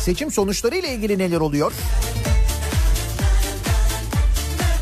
[0.02, 1.72] Seçim sonuçları ile ilgili neler oluyor?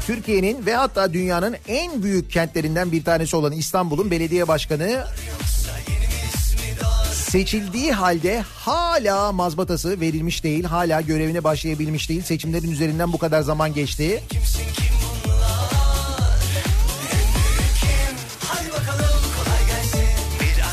[0.07, 5.05] Türkiye'nin ve hatta dünyanın en büyük kentlerinden bir tanesi olan İstanbul'un belediye başkanı
[7.12, 12.23] seçildiği halde hala mazbatası verilmiş değil, hala görevine başlayabilmiş değil.
[12.23, 14.23] Seçimlerin üzerinden bu kadar zaman geçti.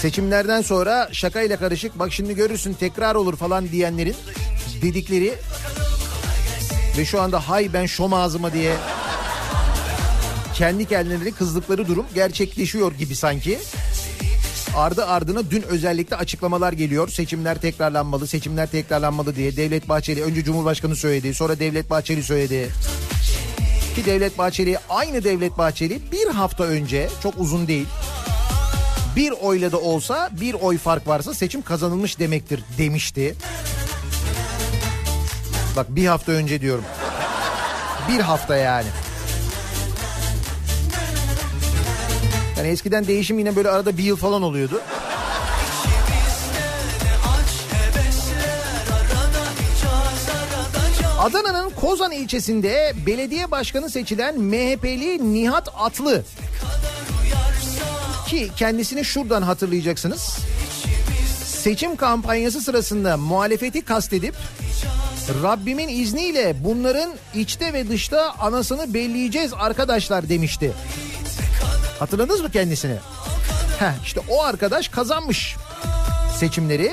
[0.01, 4.15] Seçimlerden sonra şakayla karışık bak şimdi görürsün tekrar olur falan diyenlerin
[4.81, 5.33] dedikleri
[6.97, 8.75] ve şu anda hay ben şom ağzıma diye
[10.53, 13.59] kendi kendilerine kızdıkları durum gerçekleşiyor gibi sanki.
[14.75, 17.09] Ardı ardına dün özellikle açıklamalar geliyor.
[17.09, 19.57] Seçimler tekrarlanmalı, seçimler tekrarlanmalı diye.
[19.57, 22.69] Devlet Bahçeli önce Cumhurbaşkanı söyledi, sonra Devlet Bahçeli söyledi.
[23.95, 27.87] Ki Devlet Bahçeli aynı Devlet Bahçeli bir hafta önce çok uzun değil.
[29.17, 33.35] Bir oyla da olsa bir oy fark varsa seçim kazanılmış demektir demişti.
[35.75, 36.83] Bak bir hafta önce diyorum.
[38.09, 38.87] Bir hafta yani.
[42.57, 44.81] Yani eskiden değişim yine böyle arada bir yıl falan oluyordu.
[51.19, 56.23] Adana'nın Kozan ilçesinde belediye başkanı seçilen MHP'li Nihat Atlı
[58.27, 60.37] ki kendisini şuradan hatırlayacaksınız.
[61.45, 64.35] Seçim kampanyası sırasında muhalefeti kastedip
[65.43, 70.73] Rabbimin izniyle bunların içte ve dışta anasını belleyeceğiz arkadaşlar demişti.
[71.99, 72.95] Hatırladınız mı kendisini?
[73.79, 75.55] Heh, işte o arkadaş kazanmış
[76.39, 76.91] seçimleri.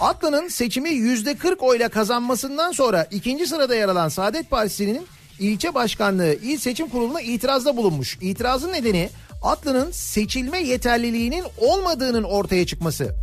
[0.00, 5.06] Atlı'nın seçimi yüzde 40 oyla kazanmasından sonra ikinci sırada yer alan Saadet Partisi'nin
[5.38, 8.18] ilçe başkanlığı il seçim kuruluna itirazda bulunmuş.
[8.20, 9.10] İtirazın nedeni
[9.44, 13.14] Atlı'nın seçilme yeterliliğinin olmadığının ortaya çıkması.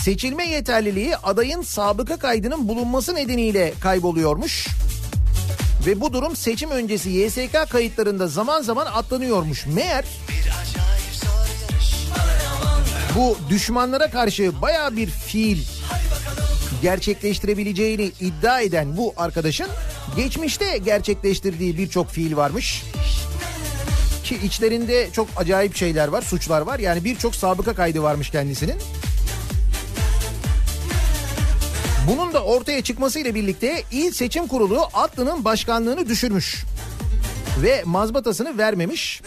[0.00, 4.66] Seçilme yeterliliği adayın sabıka kaydının bulunması nedeniyle kayboluyormuş.
[5.86, 9.66] Ve bu durum seçim öncesi YSK kayıtlarında zaman zaman atlanıyormuş.
[9.66, 10.04] Meğer
[13.16, 15.64] bu düşmanlara karşı baya bir fiil
[16.82, 19.66] gerçekleştirebileceğini iddia eden bu arkadaşın
[20.16, 22.82] geçmişte gerçekleştirdiği birçok fiil varmış.
[24.26, 26.78] Ki içlerinde çok acayip şeyler var, suçlar var.
[26.78, 28.76] Yani birçok sabıka kaydı varmış kendisinin.
[32.08, 36.64] Bunun da ortaya çıkmasıyla birlikte İl Seçim Kurulu Atlı'nın başkanlığını düşürmüş.
[37.62, 39.22] Ve mazbatasını vermemiş.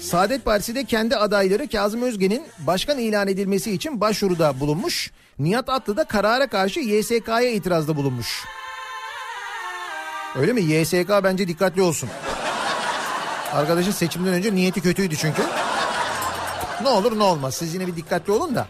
[0.00, 5.10] Saadet Partisi de kendi adayları Kazım Özge'nin başkan ilan edilmesi için başvuruda bulunmuş.
[5.38, 8.44] Nihat Atlı da karara karşı YSK'ya itirazda bulunmuş.
[10.36, 10.62] Öyle mi?
[10.62, 12.08] YSK bence dikkatli olsun.
[13.52, 15.42] Arkadaşın seçimden önce niyeti kötüydü çünkü.
[16.82, 17.54] Ne olur ne olmaz.
[17.54, 18.66] Siz yine bir dikkatli olun da.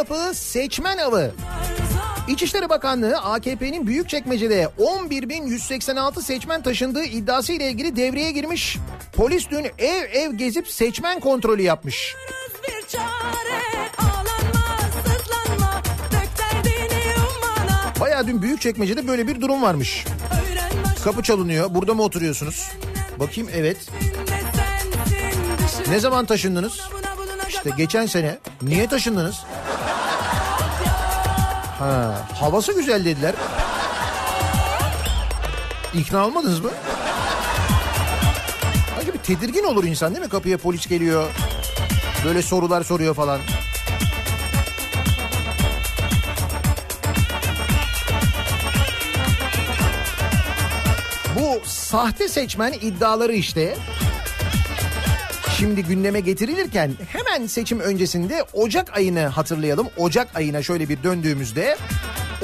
[0.00, 1.30] Kapı seçmen avı.
[2.28, 8.78] İçişleri Bakanlığı AKP'nin Büyükçekmece'de 11.186 seçmen taşındığı iddiası ile ilgili devreye girmiş.
[9.12, 12.16] Polis dün ev ev gezip seçmen kontrolü yapmış.
[18.00, 20.04] Bayağı dün Büyükçekmece'de böyle bir durum varmış.
[21.04, 21.74] Kapı çalınıyor.
[21.74, 22.70] Burada mı oturuyorsunuz?
[23.18, 23.76] Bakayım evet.
[25.88, 26.80] Ne zaman taşındınız?
[27.48, 28.38] İşte geçen sene.
[28.62, 29.44] Niye taşındınız?
[31.80, 33.34] Ha, havası güzel dediler.
[35.94, 36.70] İkna olmadınız mı?
[38.96, 40.30] Sanki bir tedirgin olur insan değil mi?
[40.30, 41.28] Kapıya polis geliyor.
[42.24, 43.40] Böyle sorular soruyor falan.
[51.40, 53.76] Bu sahte seçmen iddiaları işte
[55.60, 59.88] şimdi gündeme getirilirken hemen seçim öncesinde Ocak ayını hatırlayalım.
[59.96, 61.76] Ocak ayına şöyle bir döndüğümüzde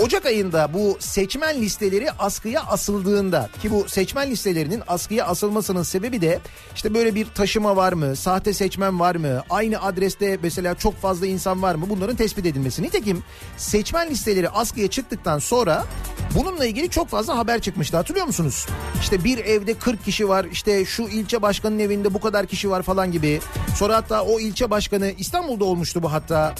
[0.02, 6.40] Ocak ayında bu seçmen listeleri askıya asıldığında ki bu seçmen listelerinin askıya asılmasının sebebi de
[6.74, 11.26] işte böyle bir taşıma var mı, sahte seçmen var mı, aynı adreste mesela çok fazla
[11.26, 12.82] insan var mı bunların tespit edilmesi.
[12.82, 13.22] Nitekim
[13.56, 15.86] seçmen listeleri askıya çıktıktan sonra
[16.34, 18.66] bununla ilgili çok fazla haber çıkmıştı hatırlıyor musunuz?
[19.00, 22.82] İşte bir evde 40 kişi var işte şu ilçe başkanının evinde bu kadar kişi var
[22.82, 23.40] falan gibi.
[23.76, 26.54] Sonra hatta o ilçe başkanı İstanbul'da olmuştu bu hatta.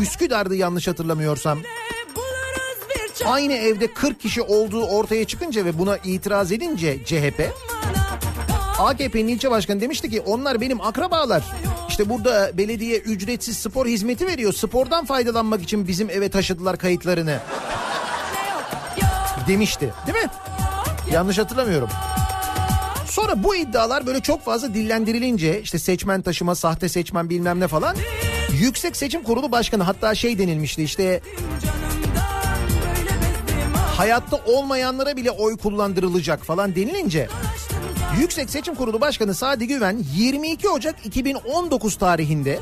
[0.00, 1.58] Üsküdar'dı yanlış hatırlamıyorsam.
[3.26, 7.52] Aynı evde 40 kişi olduğu ortaya çıkınca ve buna itiraz edince CHP
[8.78, 11.44] AKP'nin ilçe başkanı demişti ki onlar benim akrabalar.
[11.88, 14.52] İşte burada belediye ücretsiz spor hizmeti veriyor.
[14.52, 17.40] Spordan faydalanmak için bizim eve taşıdılar kayıtlarını.
[19.48, 20.30] Demişti değil mi?
[21.12, 21.88] Yanlış hatırlamıyorum.
[23.06, 27.96] Sonra bu iddialar böyle çok fazla dillendirilince işte seçmen taşıma, sahte seçmen bilmem ne falan.
[28.52, 31.20] Yüksek Seçim Kurulu Başkanı hatta şey denilmişti işte
[33.96, 37.28] hayatta olmayanlara bile oy kullandırılacak falan denilince
[38.20, 42.58] Yüksek Seçim Kurulu Başkanı Sadi Güven 22 Ocak 2019 tarihinde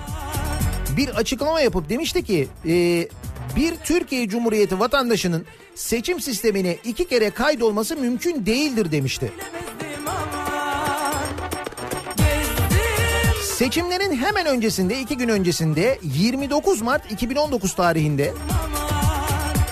[0.97, 3.09] bir açıklama yapıp demişti ki e,
[3.57, 9.32] bir Türkiye Cumhuriyeti vatandaşının seçim sistemine iki kere kaydolması mümkün değildir demişti.
[13.42, 18.34] Seçimlerin hemen öncesinde iki gün öncesinde 29 Mart 2019 tarihinde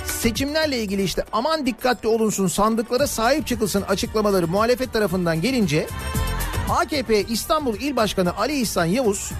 [0.06, 5.86] seçimlerle ilgili işte aman dikkatli olunsun sandıklara sahip çıkılsın açıklamaları muhalefet tarafından gelince
[6.70, 9.32] AKP İstanbul İl Başkanı Ali İhsan Yavuz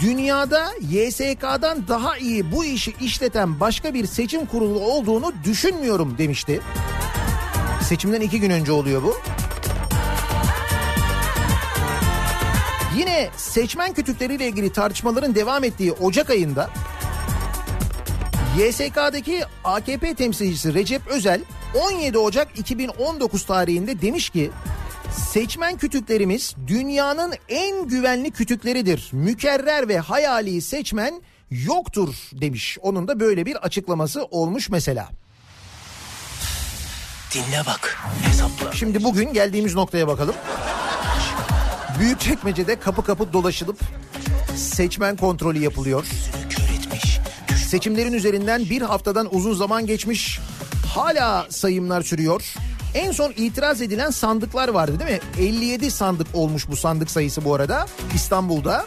[0.00, 6.60] dünyada YSK'dan daha iyi bu işi işleten başka bir seçim kurulu olduğunu düşünmüyorum demişti.
[7.82, 9.16] Seçimden iki gün önce oluyor bu.
[12.98, 16.70] Yine seçmen kütükleriyle ilgili tartışmaların devam ettiği Ocak ayında
[18.58, 21.40] YSK'daki AKP temsilcisi Recep Özel
[21.92, 24.50] 17 Ocak 2019 tarihinde demiş ki
[25.12, 29.08] seçmen kütüklerimiz dünyanın en güvenli kütükleridir.
[29.12, 32.78] Mükerrer ve hayali seçmen yoktur demiş.
[32.82, 35.08] Onun da böyle bir açıklaması olmuş mesela.
[37.34, 38.72] Dinle bak hesapla.
[38.72, 40.34] Şimdi bugün geldiğimiz noktaya bakalım.
[41.98, 43.80] Büyükçekmece'de kapı kapı dolaşılıp
[44.56, 46.06] seçmen kontrolü yapılıyor.
[47.68, 50.40] Seçimlerin üzerinden bir haftadan uzun zaman geçmiş.
[50.94, 52.54] Hala sayımlar sürüyor.
[52.94, 55.20] En son itiraz edilen sandıklar vardı değil mi?
[55.38, 58.86] 57 sandık olmuş bu sandık sayısı bu arada İstanbul'da.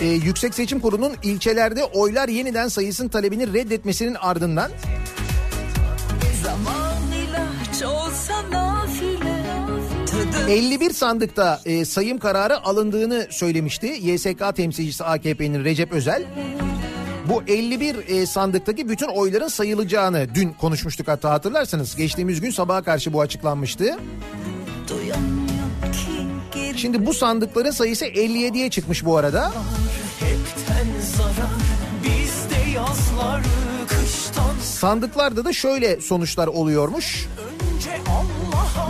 [0.00, 4.70] Ee, Yüksek Seçim Kurulu'nun ilçelerde oylar yeniden sayısının talebini reddetmesinin ardından
[6.44, 9.44] Zaman ilaç olsa nafile
[10.06, 16.22] Tadı 51 sandıkta e, sayım kararı alındığını söylemişti YSK temsilcisi AKP'nin Recep Özel.
[17.28, 21.96] Bu 51 e, sandıktaki bütün oyların sayılacağını dün konuşmuştuk hatta hatırlarsanız.
[21.96, 23.98] Geçtiğimiz gün sabaha karşı bu açıklanmıştı.
[26.76, 29.52] Şimdi bu sandıkların sayısı 57'ye çıkmış bu arada.
[34.62, 37.26] Sandıklarda da şöyle sonuçlar oluyormuş.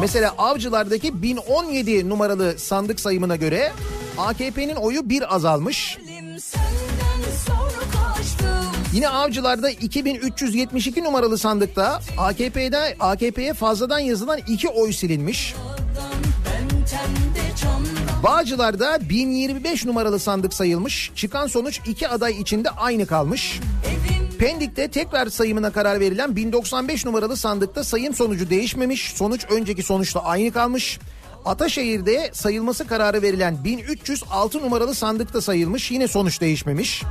[0.01, 3.73] Mesela Avcılar'daki 1017 numaralı sandık sayımına göre
[4.19, 5.99] AKP'nin oyu bir azalmış.
[8.93, 15.55] Yine Avcılar'da 2372 numaralı sandıkta AKP'de AKP'ye fazladan yazılan iki oy silinmiş.
[18.23, 21.13] Bağcılar'da 1025 numaralı sandık sayılmış.
[21.15, 23.61] Çıkan sonuç iki aday içinde aynı kalmış.
[24.39, 29.13] Pendik'te tekrar sayımına karar verilen 1095 numaralı sandıkta sayım sonucu değişmemiş.
[29.15, 30.99] Sonuç önceki sonuçla aynı kalmış.
[31.45, 35.91] Ataşehir'de sayılması kararı verilen 1306 numaralı sandıkta sayılmış.
[35.91, 37.03] Yine sonuç değişmemiş.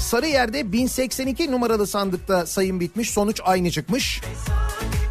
[0.00, 3.10] Sarıyer'de 1082 numaralı sandıkta sayım bitmiş.
[3.10, 4.20] Sonuç aynı çıkmış.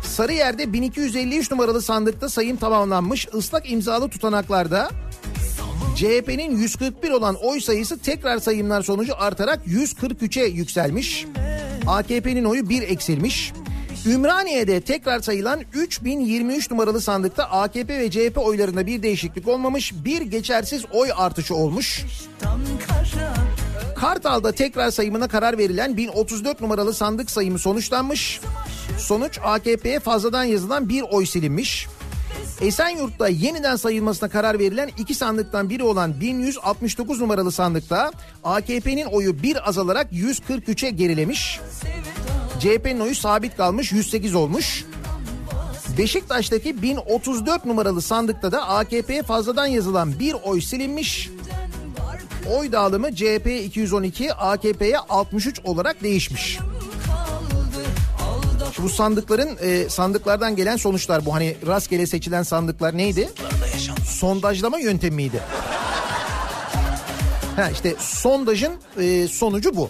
[0.04, 3.28] Sarıyer'de 1253 numaralı sandıkta sayım tamamlanmış.
[3.38, 4.90] Islak imzalı tutanaklarda
[5.96, 11.26] CHP'nin 141 olan oy sayısı tekrar sayımlar sonucu artarak 143'e yükselmiş.
[11.88, 13.54] AKP'nin oyu 1 eksilmiş.
[14.06, 19.94] Ümraniye'de tekrar sayılan 3023 numaralı sandıkta AKP ve CHP oylarında bir değişiklik olmamış.
[20.06, 22.06] Bir geçersiz oy artışı olmuş.
[23.96, 28.42] Kartal'da tekrar sayımına karar verilen 1034 numaralı sandık sayımı sonuçlanmış.
[28.98, 31.88] Sonuç AKP'ye fazladan yazılan bir oy silinmiş.
[32.62, 38.12] Esenyurt'ta yeniden sayılmasına karar verilen iki sandıktan biri olan 1169 numaralı sandıkta
[38.44, 41.60] AKP'nin oyu bir azalarak 143'e gerilemiş.
[42.60, 44.86] CHP'nin oyu sabit kalmış 108 olmuş.
[45.98, 51.30] Beşiktaş'taki 1034 numaralı sandıkta da AKP'ye fazladan yazılan bir oy silinmiş.
[52.58, 56.60] Oy dağılımı CHP 212, AKP'ye 63 olarak değişmiş.
[58.74, 63.30] Şu bu sandıkların e, sandıklardan gelen sonuçlar bu hani rastgele seçilen sandıklar neydi?
[64.06, 65.40] Sondajlama yöntemi miydi?
[67.56, 69.90] Ha işte sondajın e, sonucu bu.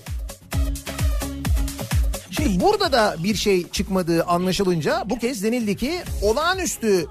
[2.43, 7.07] Şimdi burada da bir şey çıkmadığı anlaşılınca bu kez denildi ki olağanüstü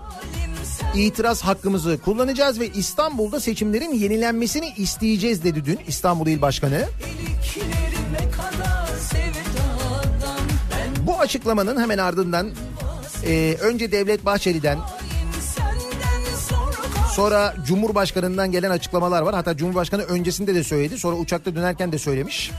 [0.94, 6.84] itiraz hakkımızı kullanacağız ve İstanbul'da seçimlerin yenilenmesini isteyeceğiz dedi dün İstanbul İl Başkanı.
[11.06, 12.50] Bu açıklamanın hemen ardından
[13.26, 14.78] e, önce Devlet Bahçeli'den
[17.12, 19.34] sonra Cumhurbaşkanı'ndan gelen açıklamalar var.
[19.34, 22.50] Hatta Cumhurbaşkanı öncesinde de söyledi sonra uçakta dönerken de söylemiş.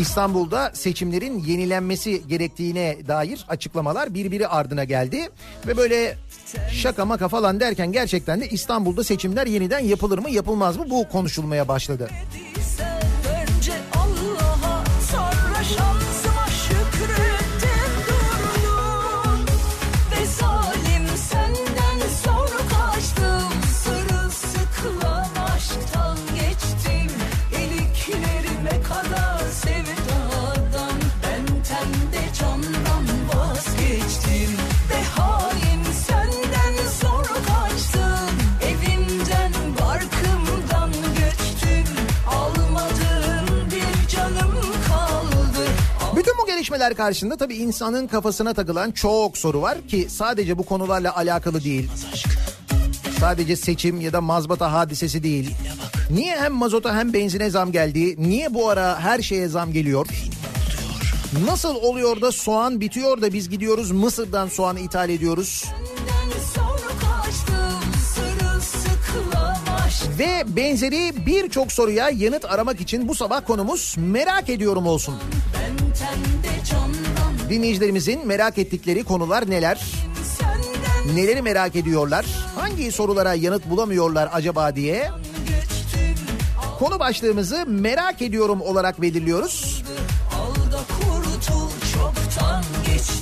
[0.00, 5.28] İstanbul'da seçimlerin yenilenmesi gerektiğine dair açıklamalar birbiri ardına geldi.
[5.66, 6.16] Ve böyle
[6.72, 11.68] şaka maka falan derken gerçekten de İstanbul'da seçimler yeniden yapılır mı yapılmaz mı bu konuşulmaya
[11.68, 12.10] başladı.
[12.10, 12.49] Sen
[46.60, 51.90] gelişmeler karşısında tabii insanın kafasına takılan çok soru var ki sadece bu konularla alakalı değil.
[53.20, 55.54] Sadece seçim ya da mazbata hadisesi değil.
[56.10, 58.14] Niye hem mazota hem benzine zam geldi?
[58.28, 60.06] Niye bu ara her şeye zam geliyor?
[61.46, 65.64] Nasıl oluyor da soğan bitiyor da biz gidiyoruz Mısır'dan soğan ithal ediyoruz?
[70.18, 75.14] Ve benzeri birçok soruya yanıt aramak için bu sabah konumuz merak ediyorum olsun.
[75.54, 76.29] Ben
[77.50, 79.84] Dinleyicilerimizin merak ettikleri konular neler?
[81.14, 82.26] Neleri merak ediyorlar?
[82.56, 85.10] Hangi sorulara yanıt bulamıyorlar acaba diye?
[86.78, 89.84] Konu başlığımızı merak ediyorum olarak belirliyoruz.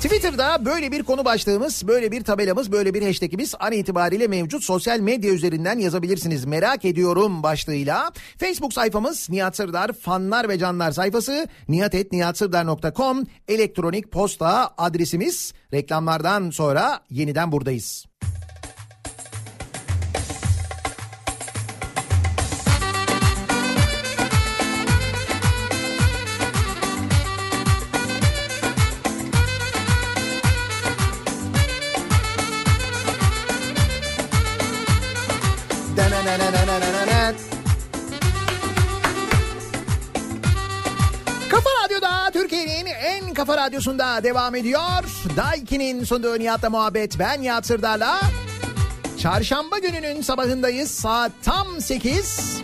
[0.09, 4.65] Twitter'da böyle bir konu başlığımız, böyle bir tabelamız, böyle bir hashtagimiz an itibariyle mevcut.
[4.65, 6.45] Sosyal medya üzerinden yazabilirsiniz.
[6.45, 8.13] Merak ediyorum başlığıyla.
[8.39, 15.53] Facebook sayfamız Nihat Sırdar fanlar ve canlar sayfası nihatetnihatsırdar.com elektronik posta adresimiz.
[15.73, 18.08] Reklamlardan sonra yeniden buradayız.
[43.39, 45.05] Kafa radyosunda devam ediyor.
[45.37, 48.21] Daiki'nin sunduğu Nihat'la muhabbet ben Nihat Sırdar'la.
[49.19, 52.63] Çarşamba gününün sabahındayız saat tam 8.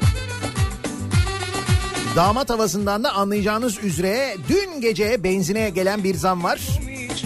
[2.16, 6.60] Damat havasından da anlayacağınız üzere dün gece benzine gelen bir zam var.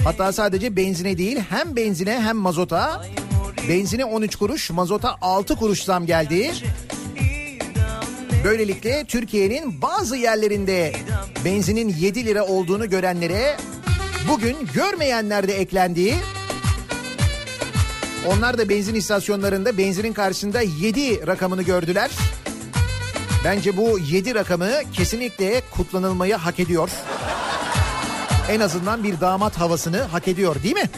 [0.04, 3.02] Hatta sadece benzine değil hem benzine hem mazota.
[3.68, 6.52] Benzine 13 kuruş, mazota 6 kuruş zam geldi.
[8.44, 10.92] Böylelikle Türkiye'nin bazı yerlerinde
[11.44, 13.56] benzinin 7 lira olduğunu görenlere
[14.28, 16.14] bugün görmeyenler de eklendiği
[18.26, 22.10] onlar da benzin istasyonlarında benzinin karşısında 7 rakamını gördüler.
[23.44, 26.90] Bence bu 7 rakamı kesinlikle kutlanılmayı hak ediyor.
[28.50, 30.90] En azından bir damat havasını hak ediyor değil mi?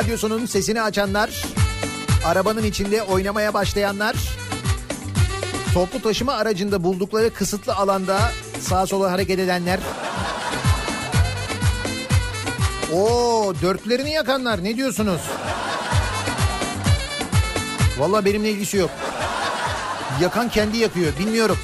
[0.00, 1.44] Radyosunun sesini açanlar,
[2.24, 4.16] arabanın içinde oynamaya başlayanlar,
[5.74, 9.80] toplu taşıma aracında buldukları kısıtlı alanda sağa sola hareket edenler.
[12.94, 15.20] Oo, dörtlerini yakanlar ne diyorsunuz?
[17.98, 18.90] Vallahi benimle ilgisi yok.
[20.20, 21.58] Yakan kendi yakıyor bilmiyorum.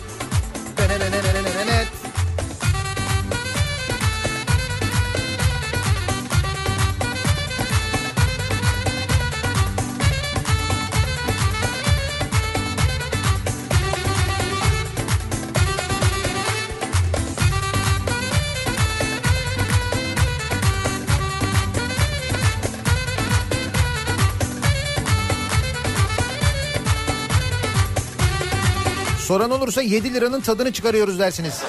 [29.67, 31.63] Olursa 7 liranın tadını çıkarıyoruz dersiniz.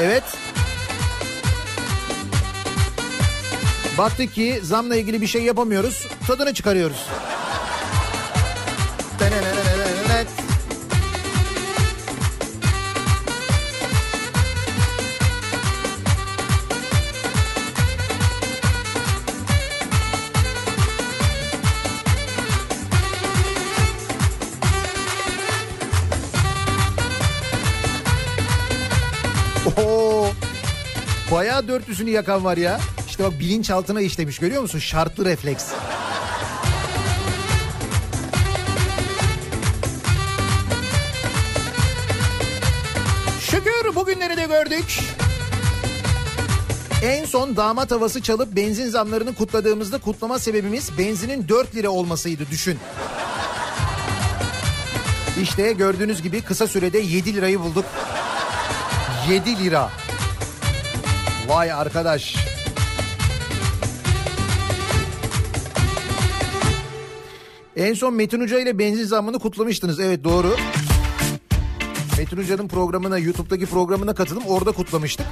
[0.00, 0.22] Evet.
[3.98, 6.06] Baktık ki zamla ilgili bir şey yapamıyoruz.
[6.26, 7.06] Tadını çıkarıyoruz.
[32.00, 32.80] Dörtlüsünü yakan var ya.
[33.08, 34.78] İşte bak bilinçaltına işlemiş görüyor musun?
[34.78, 35.64] Şartlı refleks.
[43.40, 45.00] Şükür bugünleri de gördük.
[47.02, 52.78] En son damat havası çalıp benzin zamlarını kutladığımızda kutlama sebebimiz benzinin 4 lira olmasıydı düşün.
[55.42, 57.84] İşte gördüğünüz gibi kısa sürede 7 lirayı bulduk.
[59.30, 59.90] 7 lira.
[61.50, 62.36] Vay arkadaş.
[67.76, 70.00] En son Metin Hoca ile benzin zammını kutlamıştınız.
[70.00, 70.56] Evet doğru.
[72.18, 75.26] Metin Hoca'nın programına, YouTube'daki programına katılım orada kutlamıştık.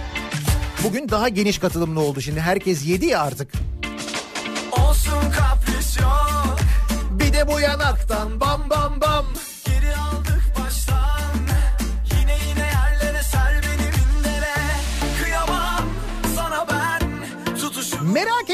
[0.84, 2.40] Bugün daha geniş katılımlı oldu şimdi.
[2.40, 3.52] Herkes yedi ya artık.
[4.72, 6.58] Olsun kapris yok
[7.10, 9.24] Bir de bu yanaktan bam bam bam.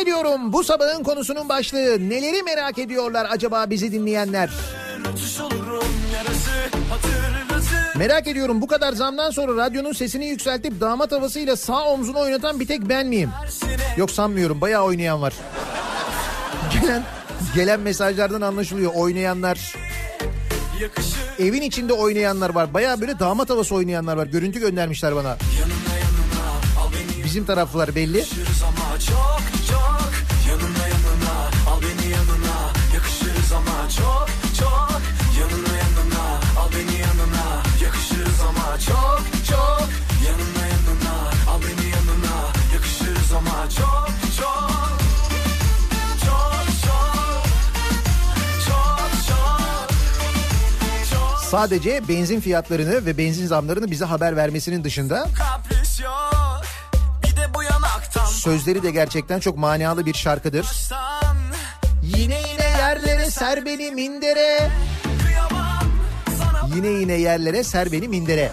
[0.04, 2.10] Ediyorum bu sabahın konusunun başlığı.
[2.10, 4.50] Neleri merak ediyorlar acaba bizi dinleyenler?
[7.96, 12.66] Merak ediyorum bu kadar zamdan sonra radyonun sesini yükseltip damat havasıyla sağ omzunu oynatan bir
[12.66, 13.30] tek ben miyim?
[13.96, 15.34] Yok sanmıyorum bayağı oynayan var.
[16.72, 17.02] Gelen
[17.54, 19.74] gelen mesajlardan anlaşılıyor oynayanlar.
[21.38, 22.74] Evin içinde oynayanlar var.
[22.74, 24.26] Bayağı böyle damat havası oynayanlar var.
[24.26, 25.36] Görüntü göndermişler bana.
[27.24, 28.18] Bizim taraflılar belli.
[28.18, 30.10] yakışırız çok çok.
[30.48, 31.36] Yanına yanına.
[31.70, 32.56] Al beni yanına.
[32.94, 33.88] Yakışırız ama.
[33.88, 34.28] Çok
[34.58, 35.00] çok.
[35.40, 36.24] Yanına yanına.
[36.60, 37.62] Al beni yanına.
[37.84, 38.78] Yakışırız ama.
[38.78, 39.88] Çok çok.
[40.26, 41.14] Yanına yanına.
[41.50, 42.36] Al beni yanına.
[42.74, 43.70] Yakışırız ama.
[43.78, 44.64] Çok Çok.
[51.50, 55.26] Sadece benzin fiyatlarını ve benzin zamlarını bize haber vermesinin dışında
[58.44, 60.66] sözleri de gerçekten çok manalı bir şarkıdır.
[62.02, 64.70] Yine yine yerlere ser beni mindere.
[66.74, 68.50] Yine yine yerlere ser beni mindere.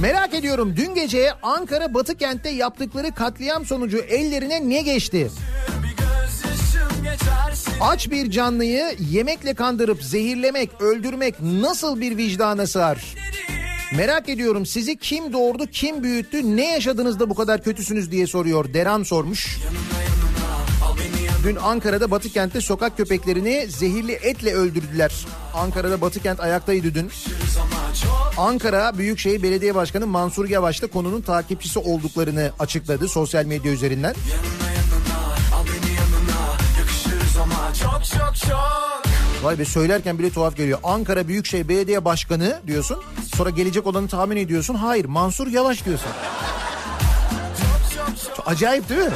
[0.00, 5.30] Merak ediyorum dün gece Ankara Batı kentte yaptıkları katliam sonucu ellerine ne geçti?
[7.80, 13.22] Aç bir canlıyı yemekle kandırıp zehirlemek, öldürmek nasıl bir vicdana sığar?
[13.96, 18.74] Merak ediyorum sizi kim doğurdu, kim büyüttü, ne yaşadınız da bu kadar kötüsünüz diye soruyor.
[18.74, 19.58] Deran sormuş.
[21.44, 25.12] Dün Ankara'da Batı kentte sokak köpeklerini zehirli etle öldürdüler.
[25.54, 27.10] Ankara'da Batı kent ayaktaydı dün.
[28.36, 34.14] Ankara Büyükşehir Belediye Başkanı Mansur Yavaş da konunun takipçisi olduklarını açıkladı sosyal medya üzerinden.
[34.14, 34.71] Al
[37.94, 39.02] ama çok çok çok
[39.42, 40.78] Vay be söylerken bile tuhaf geliyor.
[40.84, 43.02] Ankara Büyükşehir Belediye Başkanı diyorsun.
[43.36, 44.74] Sonra gelecek olanı tahmin ediyorsun.
[44.74, 46.08] Hayır Mansur Yavaş diyorsun.
[48.36, 49.10] Çok acayip değil mi?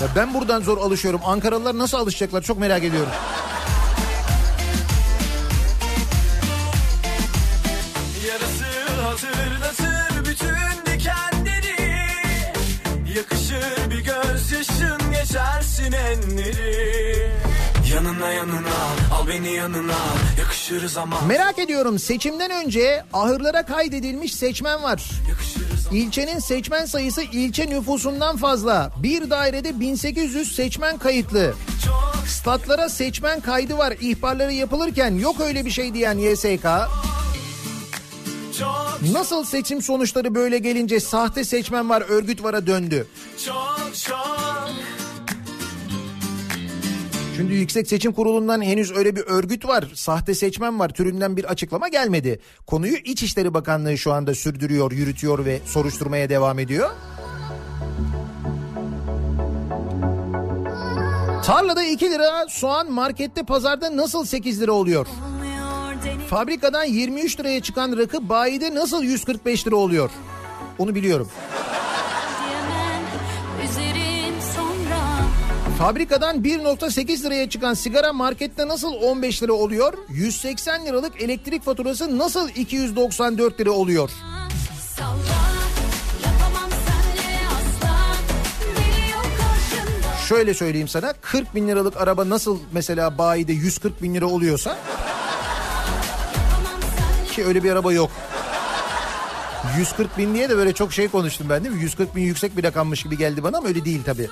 [0.00, 1.20] Ya ben buradan zor alışıyorum.
[1.24, 3.12] Ankaralılar nasıl alışacaklar çok merak ediyorum.
[15.34, 17.30] Geçersin enleri
[17.94, 18.74] Yanına yanına
[19.14, 19.98] al beni yanına
[20.38, 25.10] yakışırız ama Merak ediyorum seçimden önce ahırlara kaydedilmiş seçmen var.
[25.92, 28.92] İlçenin seçmen sayısı ilçe nüfusundan fazla.
[29.02, 31.54] Bir dairede 1800 seçmen kayıtlı.
[32.28, 36.66] Statlara seçmen kaydı var ihbarları yapılırken yok öyle bir şey diyen YSK.
[39.12, 43.06] Nasıl seçim sonuçları böyle gelince sahte seçmen var örgüt vara döndü.
[43.44, 45.03] çok çok
[47.36, 51.88] Şimdi Yüksek Seçim Kurulu'ndan henüz öyle bir örgüt var, sahte seçmen var türünden bir açıklama
[51.88, 52.40] gelmedi.
[52.66, 56.90] Konuyu İçişleri Bakanlığı şu anda sürdürüyor, yürütüyor ve soruşturmaya devam ediyor.
[61.44, 65.06] Tarlada 2 lira, soğan markette pazarda nasıl 8 lira oluyor?
[66.30, 70.10] Fabrikadan 23 liraya çıkan rakı bayide nasıl 145 lira oluyor?
[70.78, 71.28] Onu biliyorum.
[75.78, 79.92] Fabrikadan 1.8 liraya çıkan sigara markette nasıl 15 lira oluyor?
[80.08, 84.10] 180 liralık elektrik faturası nasıl 294 lira oluyor?
[90.28, 94.78] Şöyle söyleyeyim sana 40 bin liralık araba nasıl mesela bayide 140 bin lira oluyorsa
[97.32, 98.10] ki öyle bir araba yok.
[99.78, 101.82] 140 bin diye de böyle çok şey konuştum ben değil mi?
[101.82, 104.28] 140 bin yüksek bir rakammış gibi geldi bana ama öyle değil tabii.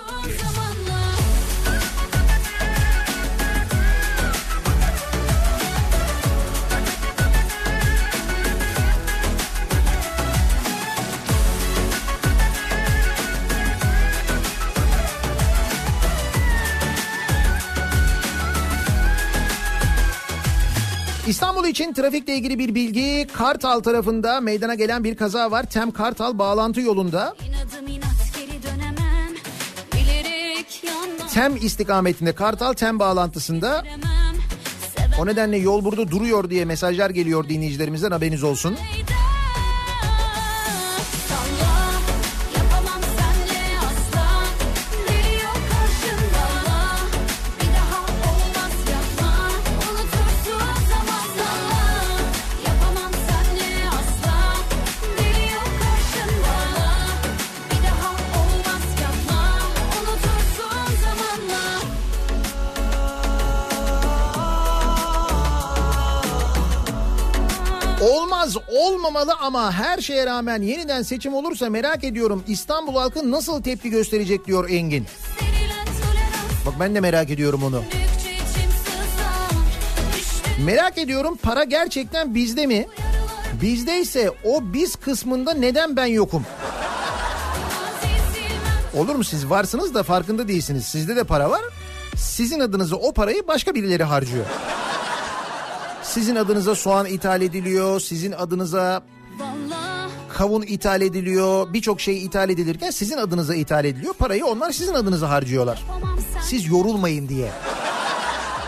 [21.73, 25.71] İçin trafikle ilgili bir bilgi Kartal tarafında meydana gelen bir kaza var.
[25.71, 27.35] Tem Kartal bağlantı yolunda.
[31.35, 33.85] Tem istikametinde Kartal Tem bağlantısında
[35.21, 38.75] O nedenle yol burada duruyor diye mesajlar geliyor dinleyicilerimizden haberiniz olsun.
[38.75, 39.02] Salla
[69.43, 74.71] ama her şeye rağmen yeniden seçim olursa merak ediyorum İstanbul halkı nasıl tepki gösterecek diyor
[74.71, 75.07] Engin.
[76.67, 77.83] Bak ben de merak ediyorum onu.
[80.65, 82.87] Merak ediyorum para gerçekten bizde mi?
[83.63, 86.47] Bizdeyse o biz kısmında neden ben yokum?
[88.97, 90.85] Olur mu siz varsınız da farkında değilsiniz.
[90.85, 91.63] Sizde de para var.
[92.17, 94.45] Sizin adınıza o parayı başka birileri harcıyor.
[96.03, 98.01] Sizin adınıza soğan ithal ediliyor.
[98.01, 99.03] Sizin adınıza
[100.33, 101.73] kavun ithal ediliyor.
[101.73, 104.15] Birçok şey ithal edilirken sizin adınıza ithal ediliyor.
[104.15, 105.83] Parayı onlar sizin adınıza harcıyorlar.
[106.43, 107.51] Siz yorulmayın diye.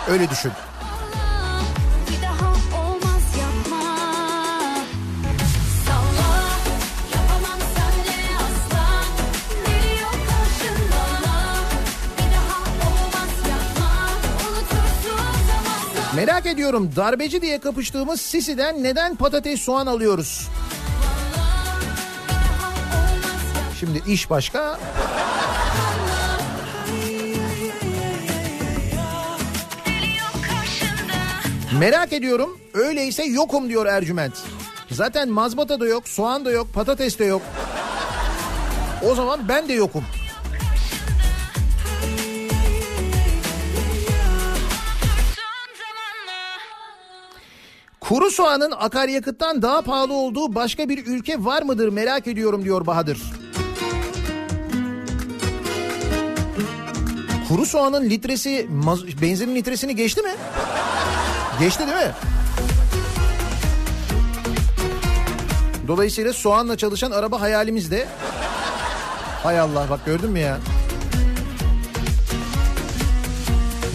[0.08, 0.52] Öyle düşün.
[16.16, 20.48] Merak ediyorum darbeci diye kapıştığımız Sisi'den neden patates soğan alıyoruz?
[23.80, 24.78] Şimdi iş başka.
[31.78, 32.58] Merak ediyorum.
[32.74, 34.34] Öyleyse yokum diyor Ercüment.
[34.90, 37.42] Zaten mazbata da yok, soğan da yok, patates de yok.
[39.10, 40.04] O zaman ben de yokum.
[48.00, 53.18] Kuru soğanın akaryakıttan daha pahalı olduğu başka bir ülke var mıdır merak ediyorum diyor Bahadır.
[57.48, 58.66] Kuru soğanın litresi
[59.22, 60.30] benzinin litresini geçti mi?
[61.60, 62.12] Geçti değil mi?
[65.88, 68.06] Dolayısıyla soğanla çalışan araba hayalimizde.
[69.42, 70.58] Hay Allah bak gördün mü ya?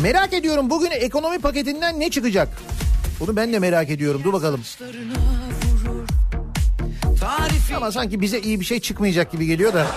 [0.01, 2.47] Merak ediyorum bugün ekonomi paketinden ne çıkacak?
[3.19, 4.21] Bunu ben de merak ediyorum.
[4.23, 4.61] Dur bakalım.
[7.75, 9.87] Ama sanki bize iyi bir şey çıkmayacak gibi geliyor da.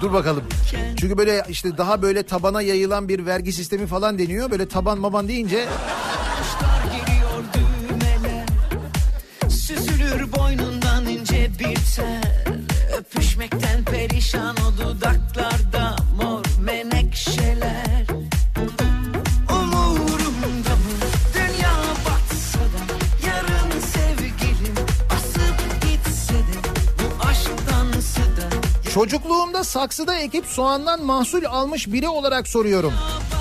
[0.00, 0.44] Dur bakalım.
[1.00, 4.50] Çünkü böyle işte daha böyle tabana yayılan bir vergi sistemi falan deniyor.
[4.50, 5.66] Böyle taban maban deyince
[7.54, 8.46] düğmeler
[11.58, 12.22] bir tel
[12.98, 15.67] Öpüşmekten perişan o dudaklarda
[28.98, 32.92] Çocukluğumda saksıda ekip soğandan mahsul almış biri olarak soruyorum.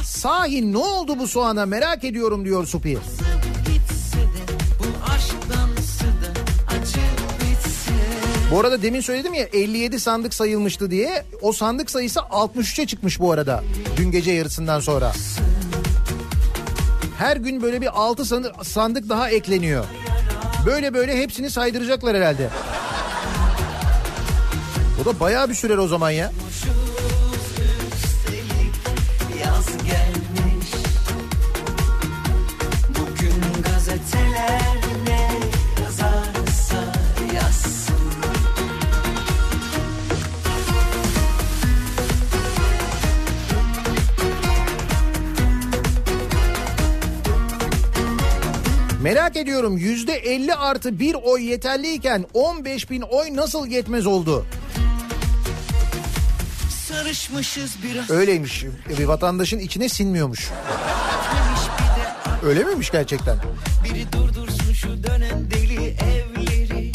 [0.03, 2.97] Sahi ne oldu bu soğana merak ediyorum diyor Supi.
[8.51, 11.25] Bu arada demin söyledim ya 57 sandık sayılmıştı diye.
[11.41, 13.63] O sandık sayısı 63'e çıkmış bu arada.
[13.97, 15.11] Dün gece yarısından sonra.
[17.17, 18.25] Her gün böyle bir 6
[18.63, 19.85] sandık daha ekleniyor.
[20.65, 22.49] Böyle böyle hepsini saydıracaklar herhalde.
[25.01, 26.31] O da bayağı bir sürer o zaman ya.
[49.03, 54.45] Merak ediyorum yüzde 50 artı bir oy yeterliyken 15 bin oy nasıl yetmez oldu?
[57.07, 58.09] Sarışmışız biraz.
[58.09, 58.65] Öyleymiş.
[58.99, 60.49] Bir vatandaşın içine sinmiyormuş.
[62.43, 63.37] Öyle miymiş gerçekten?
[63.83, 66.91] Biri durdursun şu dönen deli evleri.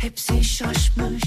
[0.00, 1.22] Hepsi şaşmış.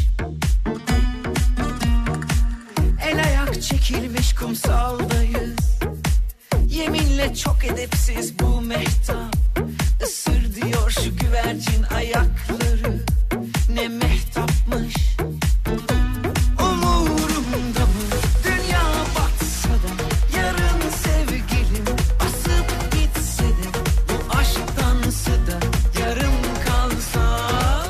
[3.06, 5.60] El ayak çekilmiş kumsaldayız.
[6.68, 9.36] Yeminle çok edepsiz bu mehtap.
[10.04, 13.01] Isır diyor şu güvercin ayakları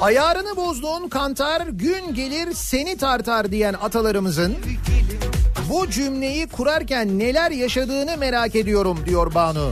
[0.02, 4.58] Ayarını bozduğun kantar gün gelir seni tartar diyen atalarımızın
[5.70, 9.72] bu cümleyi kurarken neler yaşadığını merak ediyorum diyor Banu.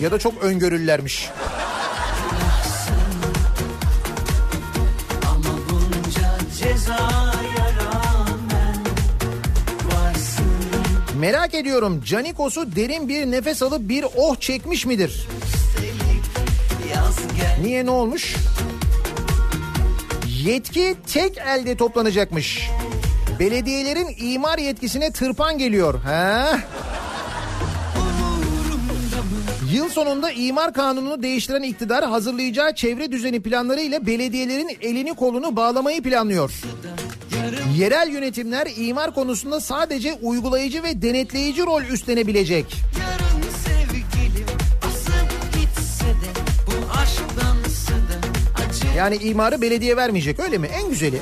[0.00, 1.30] Ya da çok öngörülermiş.
[11.20, 15.26] Merak ediyorum Canikos'u derin bir nefes alıp bir oh çekmiş midir?
[17.62, 18.34] Niye ne olmuş?
[20.44, 22.70] Yetki tek elde toplanacakmış.
[23.40, 26.00] Belediyelerin imar yetkisine tırpan geliyor.
[26.02, 26.58] Ha?
[29.72, 36.02] Yıl sonunda imar kanununu değiştiren iktidar hazırlayacağı çevre düzeni planları ile belediyelerin elini kolunu bağlamayı
[36.02, 36.52] planlıyor.
[37.76, 42.76] Yerel yönetimler imar konusunda sadece uygulayıcı ve denetleyici rol üstlenebilecek.
[48.96, 50.66] Yani imarı belediye vermeyecek öyle mi?
[50.66, 51.18] En güzeli.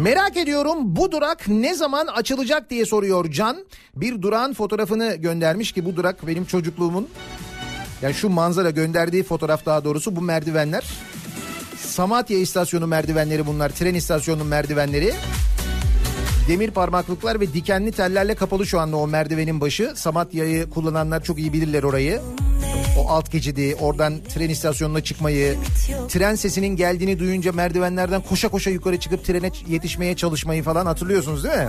[0.00, 3.66] Merak ediyorum bu durak ne zaman açılacak diye soruyor Can.
[3.96, 7.08] Bir durağın fotoğrafını göndermiş ki bu durak benim çocukluğumun
[8.02, 10.84] yani şu manzara gönderdiği fotoğraf daha doğrusu bu merdivenler.
[11.76, 13.68] Samatya istasyonu merdivenleri bunlar.
[13.70, 15.12] Tren istasyonunun merdivenleri.
[16.48, 19.92] Demir parmaklıklar ve dikenli tellerle kapalı şu anda o merdivenin başı.
[19.94, 22.20] Samatya'yı kullananlar çok iyi bilirler orayı.
[22.98, 25.56] O alt geçidi, oradan tren istasyonuna çıkmayı,
[26.08, 31.54] tren sesinin geldiğini duyunca merdivenlerden koşa koşa yukarı çıkıp trene yetişmeye çalışmayı falan hatırlıyorsunuz değil
[31.56, 31.68] mi?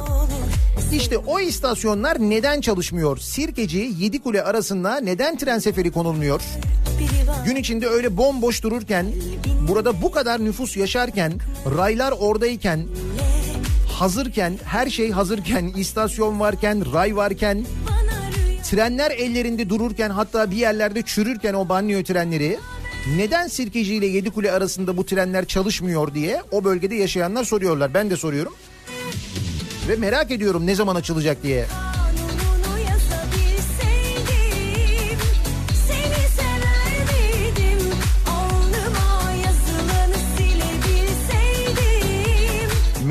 [0.91, 3.17] İşte o istasyonlar neden çalışmıyor?
[3.17, 6.41] Sirkeci Yedikule arasında neden tren seferi konulmuyor?
[7.45, 9.05] Gün içinde öyle bomboş dururken,
[9.67, 11.33] burada bu kadar nüfus yaşarken,
[11.77, 12.87] raylar oradayken,
[14.01, 17.65] hazırken, her şey hazırken, istasyon varken, ray varken,
[18.63, 22.59] trenler ellerinde dururken hatta bir yerlerde çürürken o banyo trenleri
[23.17, 27.93] neden Sirkeci ile Yedikule arasında bu trenler çalışmıyor diye o bölgede yaşayanlar soruyorlar.
[27.93, 28.53] Ben de soruyorum.
[29.87, 31.65] Ve merak ediyorum ne zaman açılacak diye.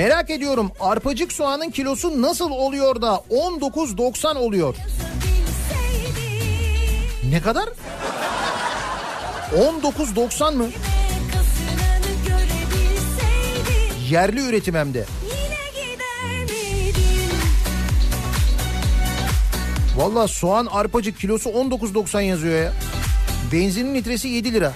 [0.01, 4.75] Merak ediyorum arpacık soğanın kilosu nasıl oluyor da 19.90 oluyor?
[7.31, 7.69] Ne kadar?
[9.55, 10.67] 19.90 mı?
[14.11, 15.05] Yerli üretim hem de.
[19.97, 22.73] Valla soğan arpacık kilosu 19.90 yazıyor ya.
[23.53, 24.73] Benzinin litresi 7 lira.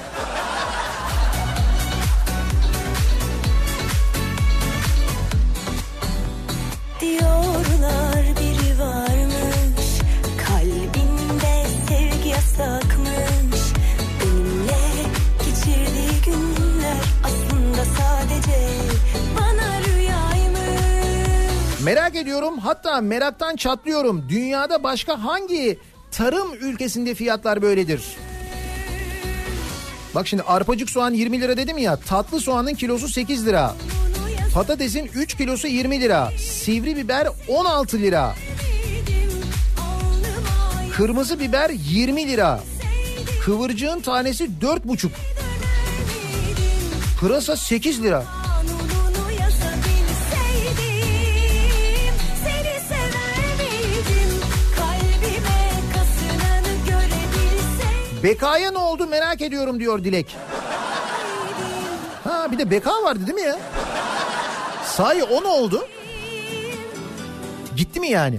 [21.85, 24.27] Merak ediyorum hatta meraktan çatlıyorum.
[24.29, 25.79] Dünyada başka hangi
[26.11, 28.03] tarım ülkesinde fiyatlar böyledir?
[30.15, 33.75] Bak şimdi arpacık soğan 20 lira dedim ya tatlı soğanın kilosu 8 lira.
[34.55, 36.31] Patatesin 3 kilosu 20 lira.
[36.39, 38.35] Sivri biber 16 lira.
[40.97, 42.61] Kırmızı biber 20 lira.
[43.45, 45.09] Kıvırcığın tanesi 4,5.
[47.21, 48.25] Pırasa 8 lira.
[58.23, 60.37] Bekaya ne oldu merak ediyorum diyor Dilek.
[62.25, 63.59] Ha bir de Beka vardı değil mi ya?
[64.97, 65.89] Sahi o ne oldu?
[67.77, 68.39] Gitti mi yani?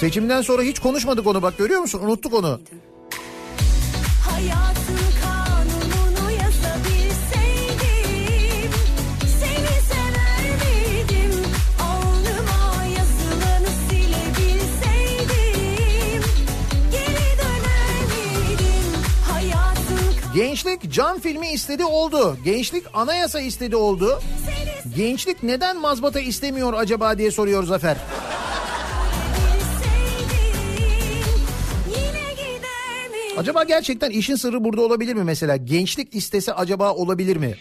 [0.00, 2.00] Seçimden sonra hiç konuşmadık onu bak görüyor musun?
[2.04, 2.60] Unuttuk onu.
[20.36, 22.36] Gençlik can filmi istedi oldu.
[22.44, 24.20] Gençlik anayasa istedi oldu.
[24.96, 27.96] Gençlik neden mazbata istemiyor acaba diye soruyor Zafer.
[33.36, 35.56] Acaba gerçekten işin sırrı burada olabilir mi mesela?
[35.56, 37.54] Gençlik istese acaba olabilir mi?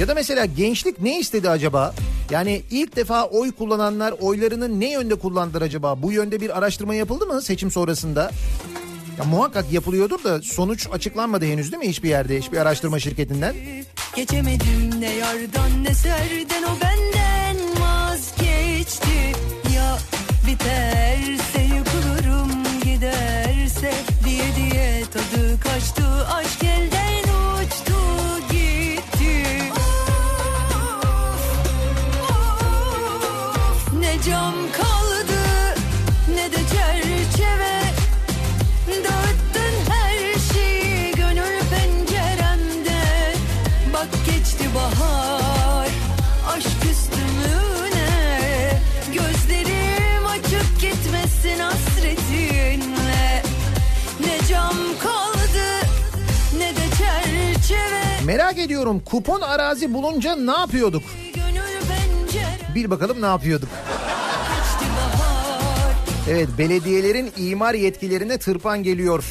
[0.00, 1.94] Ya da mesela gençlik ne istedi acaba?
[2.30, 6.02] Yani ilk defa oy kullananlar oylarını ne yönde kullandılar acaba?
[6.02, 8.30] Bu yönde bir araştırma yapıldı mı seçim sonrasında?
[9.18, 13.54] Ya muhakkak yapılıyordur da sonuç açıklanmadı henüz değil mi hiçbir yerde, hiçbir araştırma şirketinden?
[14.16, 19.32] Geçemedim ne yardan ne serden o benden vazgeçti
[19.76, 19.98] Ya
[20.46, 22.50] biterse yıkılırım
[22.84, 23.92] giderse
[24.24, 26.61] diye diye tadı kaçtı aşk
[58.26, 61.02] Merak ediyorum kupon arazi bulunca ne yapıyorduk?
[62.74, 63.68] Bir bakalım ne yapıyorduk?
[66.30, 69.24] Evet belediyelerin imar yetkilerine tırpan geliyor.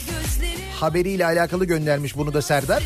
[0.79, 2.83] Haberiyle alakalı göndermiş bunu da Serdar.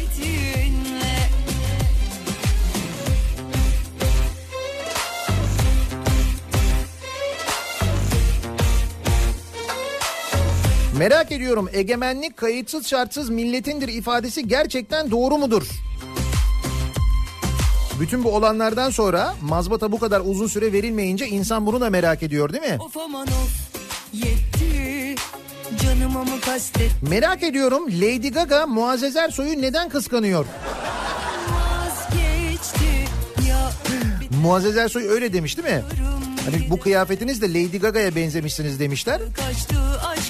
[10.98, 15.64] Merak ediyorum egemenlik kayıtsız şartsız milletindir ifadesi gerçekten doğru mudur?
[18.00, 22.54] Bütün bu olanlardan sonra mazbata bu kadar uzun süre verilmeyince insan bunu da merak ediyor
[22.54, 22.78] değil mi?
[22.80, 23.50] Of aman of
[24.14, 25.16] yetti
[25.84, 30.46] Canıma mı kastet Merak ediyorum Lady Gaga Muazzez Ersoy'u neden kıskanıyor?
[34.42, 35.84] Muazzez Ersoy öyle demiş değil mi?
[36.46, 39.22] Hani bu kıyafetinizle Lady Gaga'ya benzemişsiniz demişler.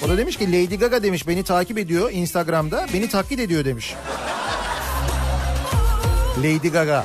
[0.04, 3.94] O da demiş ki Lady Gaga demiş beni takip ediyor Instagram'da beni taklit ediyor demiş.
[6.38, 7.04] Lady Gaga.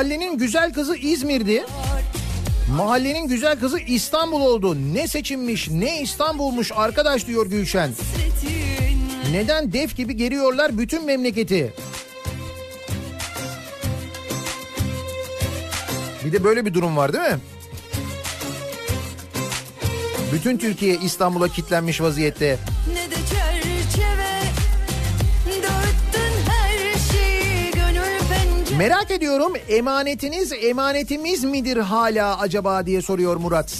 [0.00, 1.64] Mahallenin güzel kızı İzmir'di.
[2.76, 4.76] Mahallenin güzel kızı İstanbul oldu.
[4.94, 7.90] Ne seçilmiş ne İstanbul'muş arkadaş diyor Gülşen.
[9.32, 11.74] Neden def gibi geriyorlar bütün memleketi?
[16.24, 17.38] Bir de böyle bir durum var değil mi?
[20.32, 22.58] Bütün Türkiye İstanbul'a kitlenmiş vaziyette.
[22.94, 22.99] ne
[28.80, 33.78] Merak ediyorum emanetiniz emanetimiz midir hala acaba diye soruyor Murat.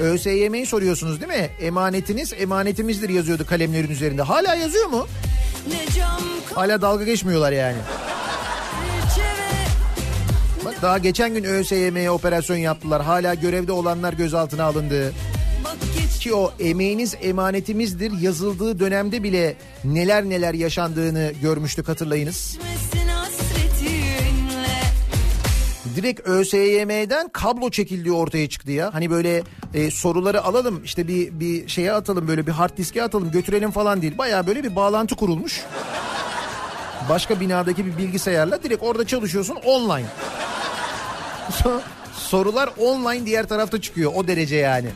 [0.00, 1.50] ÖSYM'yi soruyorsunuz değil mi?
[1.60, 4.22] Emanetiniz emanetimizdir yazıyordu kalemlerin üzerinde.
[4.22, 5.06] Hala yazıyor mu?
[6.54, 7.76] Hala dalga geçmiyorlar yani.
[10.64, 13.02] Bak daha geçen gün ÖSYM'ye operasyon yaptılar.
[13.02, 15.12] Hala görevde olanlar gözaltına alındı.
[16.20, 22.58] Ki o emeğiniz emanetimizdir yazıldığı dönemde bile neler neler yaşandığını görmüştük hatırlayınız.
[22.58, 22.97] gitmesin
[25.98, 28.94] Direkt ÖSYM'den kablo çekildiği ortaya çıktı ya.
[28.94, 29.42] Hani böyle
[29.74, 34.02] e, soruları alalım işte bir bir şeye atalım böyle bir hard diske atalım götürelim falan
[34.02, 34.18] değil.
[34.18, 35.64] Baya böyle bir bağlantı kurulmuş.
[37.08, 40.06] Başka binadaki bir bilgisayarla direkt orada çalışıyorsun online.
[42.12, 44.88] Sorular online diğer tarafta çıkıyor o derece yani.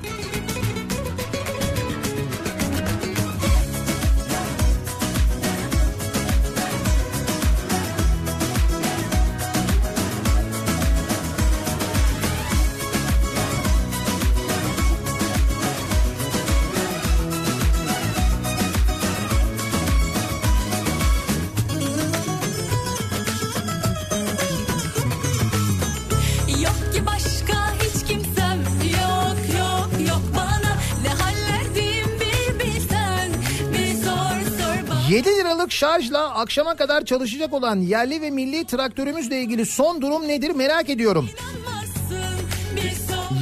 [36.35, 41.31] Akşama kadar çalışacak olan yerli ve milli traktörümüzle ilgili son durum nedir merak ediyorum.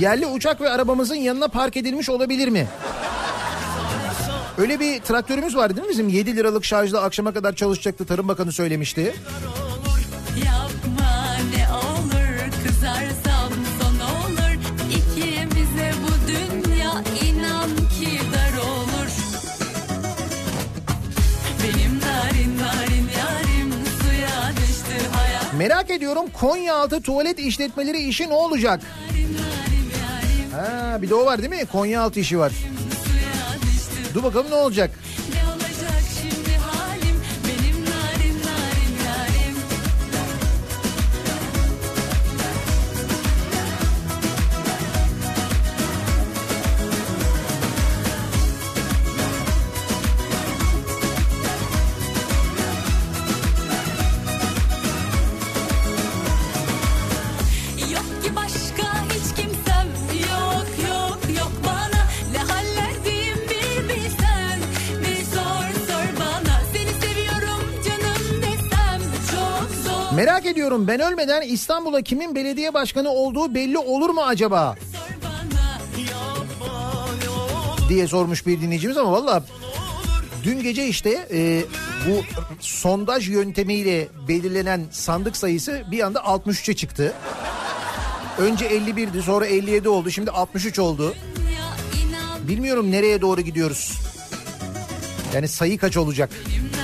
[0.01, 2.67] Yerli uçak ve arabamızın yanına park edilmiş olabilir mi?
[4.59, 6.09] Öyle bir traktörümüz var değil mi bizim?
[6.09, 9.15] 7 liralık şarjla akşama kadar çalışacaktı Tarım Bakanı söylemişti.
[25.61, 28.81] Merak ediyorum Konyaaltı tuvalet işletmeleri işi ne olacak?
[30.57, 31.66] Ha, bir de o var değil mi?
[31.73, 32.53] Konyaaltı işi var.
[34.15, 34.51] Dur bakalım?
[34.51, 34.91] Ne olacak
[70.81, 74.77] Ediyorum ben ölmeden İstanbul'a kimin belediye başkanı olduğu belli olur mu acaba?
[77.89, 79.44] diye sormuş bir dinleyicimiz ama valla
[80.44, 81.65] dün gece işte e,
[82.07, 82.23] bu
[82.61, 87.12] sondaj yöntemiyle belirlenen sandık sayısı bir anda 63'e çıktı.
[88.39, 91.15] Önce 51'di sonra 57 oldu şimdi 63 oldu.
[92.48, 94.01] Bilmiyorum nereye doğru gidiyoruz.
[95.35, 96.31] Yani sayı kaç olacak?
[96.48, 96.80] benim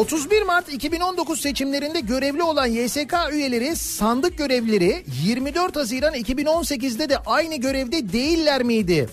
[0.00, 7.56] 31 Mart 2019 seçimlerinde görevli olan YSK üyeleri sandık görevlileri 24 Haziran 2018'de de aynı
[7.56, 9.08] görevde değiller miydi?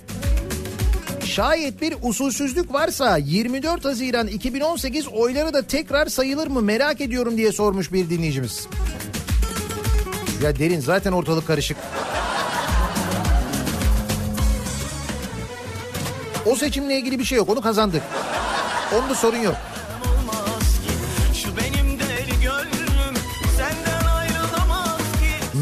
[1.26, 7.52] Şayet bir usulsüzlük varsa 24 Haziran 2018 oyları da tekrar sayılır mı merak ediyorum diye
[7.52, 8.68] sormuş bir dinleyicimiz.
[10.44, 11.78] Ya derin zaten ortalık karışık.
[16.46, 18.02] O seçimle ilgili bir şey yok onu kazandık.
[18.94, 19.56] Onda sorun yok.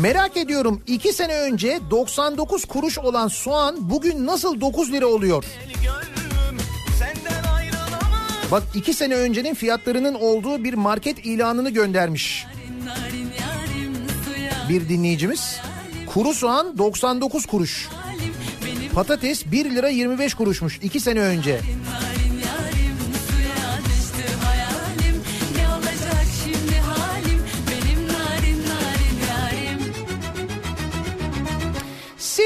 [0.05, 5.45] Merak ediyorum 2 sene önce 99 kuruş olan soğan bugün nasıl 9 lira oluyor?
[8.51, 12.45] Bak 2 sene öncenin fiyatlarının olduğu bir market ilanını göndermiş
[14.69, 15.59] bir dinleyicimiz.
[16.13, 17.87] Kuru soğan 99 kuruş.
[17.87, 18.33] halim
[18.93, 21.53] Patates 1 lira 25 kuruşmuş 2 sene önce.
[21.53, 22.14] narin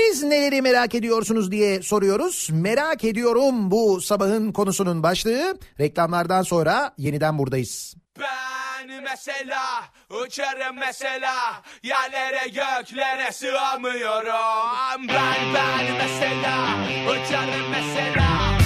[0.09, 2.49] Siz neleri merak ediyorsunuz diye soruyoruz.
[2.51, 5.57] Merak ediyorum bu sabahın konusunun başlığı.
[5.79, 7.95] Reklamlardan sonra yeniden buradayız.
[8.19, 9.61] Ben mesela
[10.09, 11.35] uçarım mesela
[11.83, 15.07] yerlere göklere sığamıyorum.
[15.07, 16.77] Ben ben mesela
[17.11, 18.58] uçarım mesela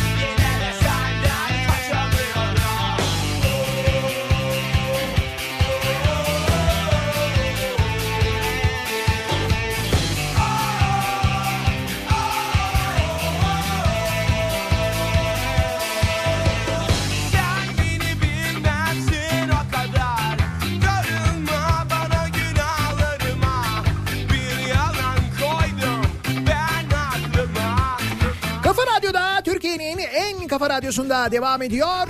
[30.84, 32.08] radyosunda devam ediyor.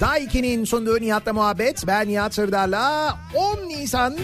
[0.00, 1.86] Daiki'nin sunduğu Nihat'la muhabbet.
[1.86, 4.16] Ben Nihat Sırdar'la 10 Nisan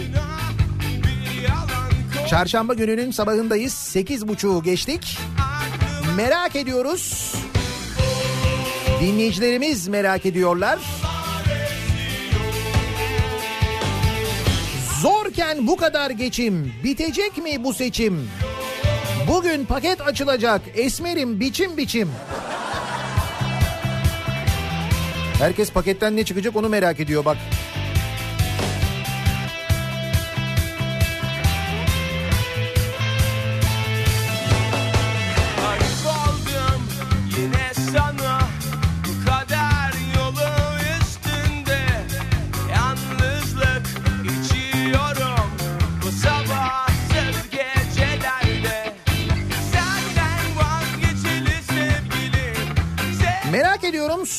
[2.29, 3.73] Çarşamba gününün sabahındayız.
[3.73, 5.17] 8.30'u geçtik.
[6.17, 7.33] Merak ediyoruz.
[9.01, 10.79] Dinleyicilerimiz merak ediyorlar.
[15.01, 16.73] Zorken bu kadar geçim.
[16.83, 18.29] Bitecek mi bu seçim?
[19.27, 20.61] Bugün paket açılacak.
[20.75, 22.09] Esmerim biçim biçim.
[25.39, 27.37] Herkes paketten ne çıkacak onu merak ediyor bak.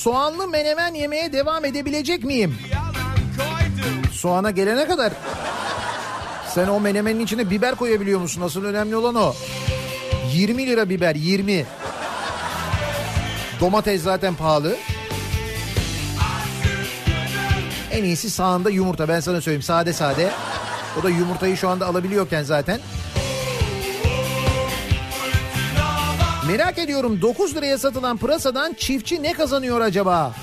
[0.07, 2.59] Soğanlı menemen yemeye devam edebilecek miyim?
[4.13, 5.13] Soğana gelene kadar
[6.55, 8.43] sen o menemenin içine biber koyabiliyor musun?
[8.43, 9.35] Asıl önemli olan o.
[10.33, 11.65] 20 lira biber 20.
[13.61, 14.77] Domates zaten pahalı.
[17.91, 20.31] En iyisi sağında yumurta ben sana söyleyeyim sade sade.
[21.01, 22.81] O da yumurtayı şu anda alabiliyorken zaten.
[26.49, 30.35] Merak ediyorum 9 liraya satılan pırasadan çiftçi ne kazanıyor acaba?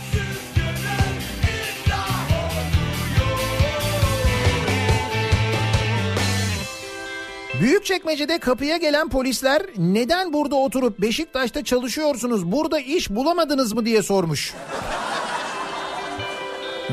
[7.62, 14.54] Büyükçekmece'de kapıya gelen polisler neden burada oturup Beşiktaş'ta çalışıyorsunuz burada iş bulamadınız mı diye sormuş.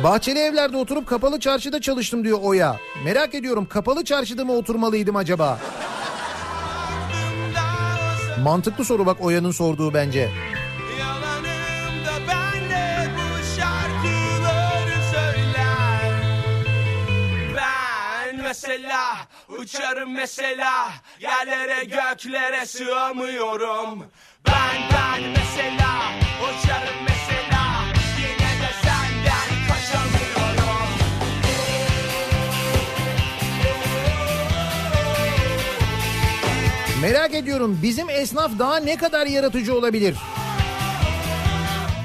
[0.04, 2.76] Bahçeli evlerde oturup kapalı çarşıda çalıştım diyor Oya.
[3.04, 5.58] Merak ediyorum kapalı çarşıda mı oturmalıydım acaba?
[8.42, 10.30] Mantıklı soru bak Oya'nın sorduğu bence.
[18.42, 19.16] Mesela
[19.58, 24.04] uçarım mesela Yerlere göklere sığamıyorum
[24.46, 26.12] Ben ben mesela
[26.42, 27.19] uçarım mesela
[37.02, 40.16] Merak ediyorum bizim esnaf daha ne kadar yaratıcı olabilir?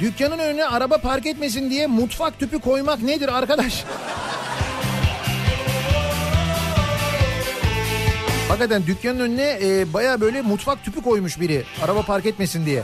[0.01, 3.83] Dükkanın önüne araba park etmesin diye mutfak tüpü koymak nedir arkadaş?
[8.47, 12.83] Hakikaten dükkanın önüne e, baya böyle mutfak tüpü koymuş biri araba park etmesin diye.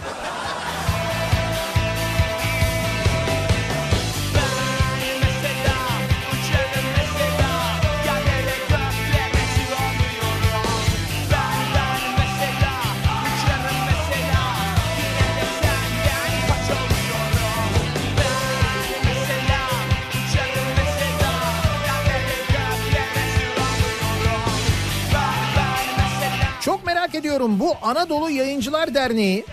[27.82, 29.46] Anadolu Yayıncılar Derneği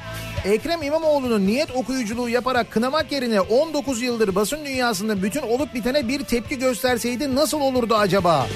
[0.45, 6.25] Ekrem İmamoğlu'nun niyet okuyuculuğu yaparak kınamak yerine 19 yıldır basın dünyasında bütün olup bitene bir
[6.25, 8.47] tepki gösterseydi nasıl olurdu acaba?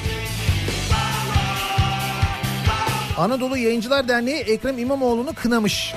[3.19, 5.95] Anadolu Yayıncılar Derneği Ekrem İmamoğlu'nu kınamış.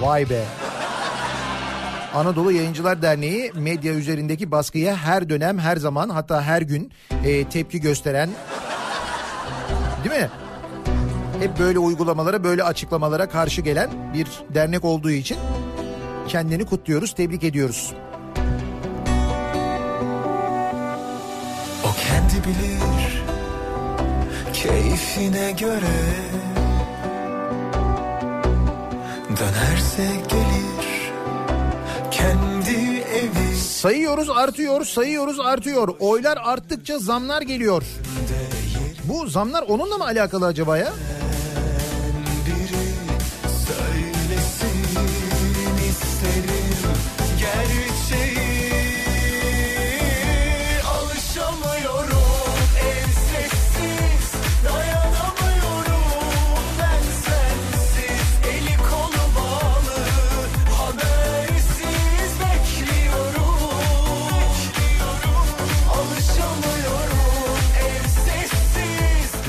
[0.00, 0.44] Vay be.
[2.14, 6.92] Anadolu Yayıncılar Derneği medya üzerindeki baskıya her dönem her zaman hatta her gün
[7.24, 8.30] e, tepki gösteren
[10.04, 10.28] değil mi?
[11.46, 15.36] Hep böyle uygulamalara, böyle açıklamalara karşı gelen bir dernek olduğu için
[16.28, 17.94] kendini kutluyoruz, tebrik ediyoruz.
[21.84, 23.22] O kendi bilir
[24.52, 25.96] keyfine göre
[29.30, 31.12] Dönerse gelir
[32.10, 35.88] kendi evi Sayıyoruz artıyor, sayıyoruz artıyor.
[36.00, 37.82] Oylar arttıkça zamlar geliyor.
[39.04, 40.92] Bu zamlar onunla mı alakalı acaba ya?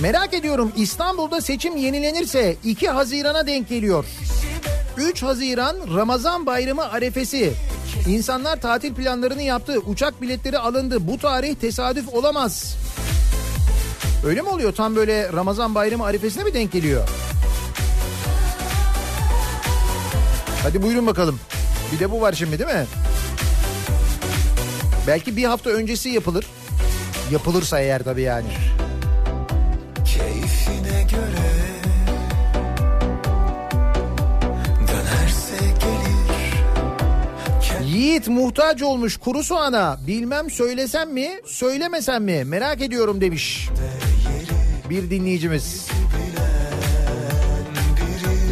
[0.08, 4.06] Merak ediyorum İstanbul'da seçim yenilenirse 2 Haziran'a denk geliyor.
[4.98, 7.54] 3 Haziran Ramazan Bayramı arefesi.
[8.08, 9.80] İnsanlar tatil planlarını yaptı.
[9.80, 11.08] Uçak biletleri alındı.
[11.08, 12.76] Bu tarih tesadüf olamaz.
[14.26, 14.74] Öyle mi oluyor?
[14.74, 17.10] Tam böyle Ramazan Bayramı arifesine mi denk geliyor?
[20.64, 21.40] Hadi buyurun bakalım.
[21.94, 22.86] Bir de bu var şimdi değil mi?
[25.08, 26.46] Belki bir hafta öncesi yapılır.
[27.32, 28.48] Yapılırsa eğer tabii yani.
[37.98, 39.98] Yiğit muhtaç olmuş kuru soğana.
[40.08, 43.70] Bilmem söylesem mi söylemesem mi merak ediyorum demiş.
[44.90, 45.88] Bir dinleyicimiz.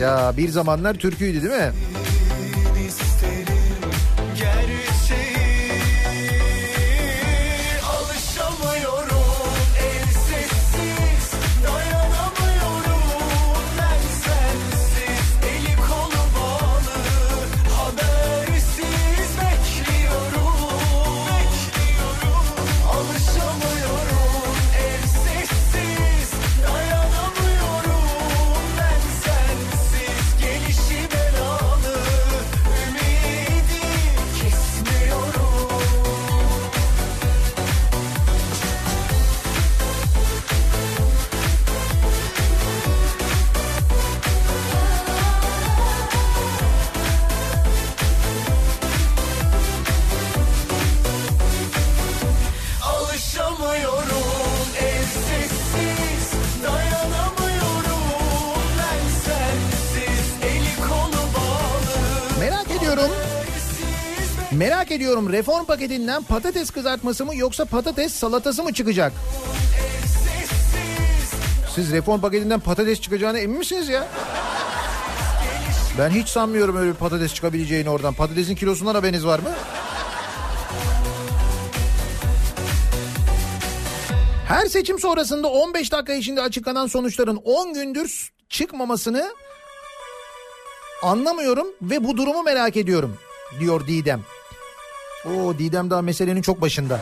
[0.02, 1.72] Ya bir zamanlar türküydü değil mi?
[65.06, 69.14] Ediyorum reform paketinden patates kızartması mı yoksa patates salatası mı çıkacak?
[71.76, 74.08] Siz reform paketinden patates çıkacağına emin misiniz ya?
[76.00, 78.14] Ben hiç sanmıyorum öyle bir patates çıkabileceğini oradan.
[78.14, 79.50] Patatesin kilosundan haberiniz var mı?
[84.48, 89.34] Her seçim sonrasında 15 dakika içinde açıklanan sonuçların 10 gündür çıkmamasını
[91.04, 93.18] anlamıyorum ve bu durumu merak ediyorum
[93.60, 94.22] diyor Didem.
[95.26, 97.00] O Didem daha meselenin çok başında.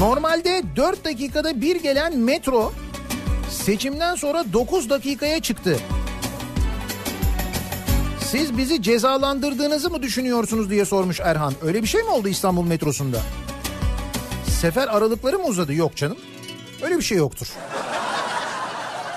[0.00, 2.72] Normalde 4 dakikada bir gelen metro
[3.50, 5.76] seçimden sonra 9 dakikaya çıktı.
[8.30, 11.54] Siz bizi cezalandırdığınızı mı düşünüyorsunuz diye sormuş Erhan.
[11.62, 13.20] Öyle bir şey mi oldu İstanbul metrosunda?
[14.60, 15.74] Sefer aralıkları mı uzadı?
[15.74, 16.16] Yok canım.
[16.82, 17.46] Öyle bir şey yoktur.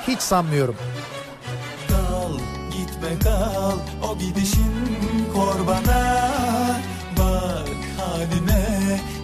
[0.07, 0.75] Hiç sanmıyorum.
[1.87, 2.33] Kal
[2.71, 3.77] gitme kal
[4.09, 4.73] o gidişin
[5.33, 6.31] kor bana
[7.19, 8.67] Bak halime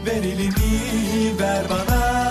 [0.06, 2.30] ver elini ver bana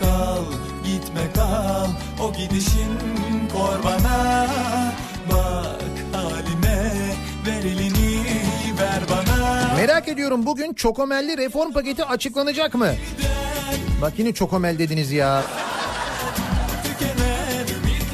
[0.00, 0.44] Kal
[0.84, 1.88] gitme kal
[2.22, 2.98] o gidişin
[3.52, 3.84] kor
[9.82, 12.88] Merak ediyorum bugün Çokomelli reform paketi açıklanacak mı?
[14.02, 15.42] Bak yine Çokomel dediniz ya.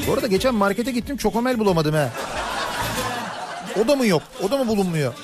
[0.07, 2.11] Bu arada geçen markete gittim Çokomel bulamadım ha.
[3.85, 4.23] O da mı yok?
[4.43, 5.15] O da mı bulunmuyor?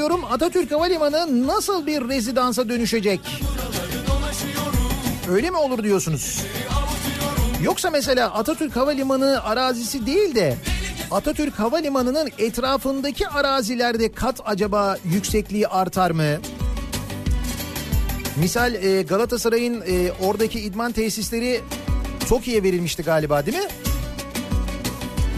[0.00, 3.20] Ediyorum Atatürk Havalimanı nasıl bir rezidansa dönüşecek?
[5.30, 6.42] Öyle mi olur diyorsunuz?
[7.62, 10.56] Yoksa mesela Atatürk Havalimanı arazisi değil de
[11.10, 16.38] Atatürk Havalimanı'nın etrafındaki arazilerde kat acaba yüksekliği artar mı?
[18.36, 21.60] Misal e, Galatasaray'ın e, oradaki idman tesisleri
[22.28, 23.68] Tokyo'ya verilmişti galiba değil mi?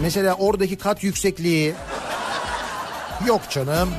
[0.01, 1.73] Mesela oradaki kat yüksekliği
[3.27, 3.89] yok canım.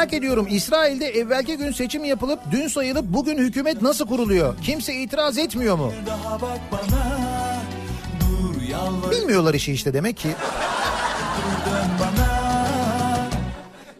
[0.00, 4.56] Merak ediyorum İsrail'de evvelki gün seçim yapılıp dün sayılıp bugün hükümet nasıl kuruluyor?
[4.62, 5.92] Kimse itiraz etmiyor mu?
[9.10, 10.28] Bilmiyorlar işi işte demek ki.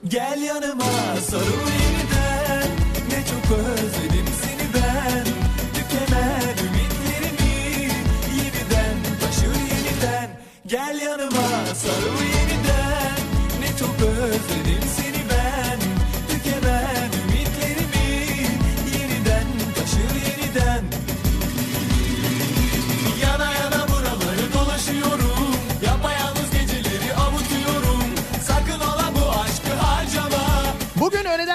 [0.09, 0.85] Gel yanıma
[1.31, 1.45] sarıl
[1.83, 2.69] yeniden
[3.09, 5.25] Ne çok özledim seni ben
[5.75, 7.95] Tükenen ümitlerimi
[8.37, 10.31] Yeniden taşır yeniden
[10.67, 12.40] Gel yanıma sarıl yeniden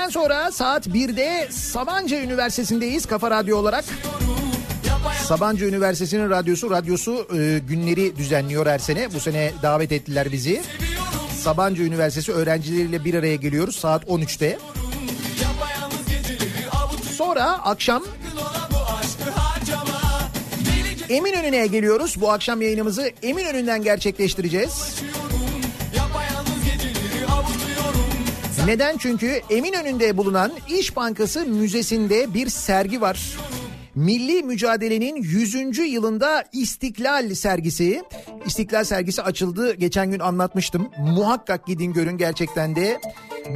[0.06, 3.86] Öğleden sonra saat 1'de Sabancı Üniversitesi'ndeyiz Kafa Radyo olarak.
[5.24, 9.14] Sabancı Üniversitesi'nin radyosu, radyosu e, günleri düzenliyor her sene.
[9.14, 10.62] Bu sene davet ettiler bizi.
[11.44, 14.58] Sabancı Üniversitesi öğrencileriyle bir araya geliyoruz saat 13'te.
[17.16, 18.04] Sonra akşam
[21.10, 22.22] Eminönü'ne geliyoruz.
[22.22, 25.04] Bu akşam yayınımızı Eminönü'nden gerçekleştireceğiz.
[28.66, 28.98] Neden?
[28.98, 33.38] Çünkü Eminönü'nde bulunan İş Bankası Müzesi'nde bir sergi var.
[33.96, 35.78] Milli Mücadele'nin 100.
[35.78, 38.04] yılında İstiklal sergisi.
[38.46, 39.74] İstiklal sergisi açıldı.
[39.74, 40.88] Geçen gün anlatmıştım.
[41.00, 43.00] Muhakkak gidin görün gerçekten de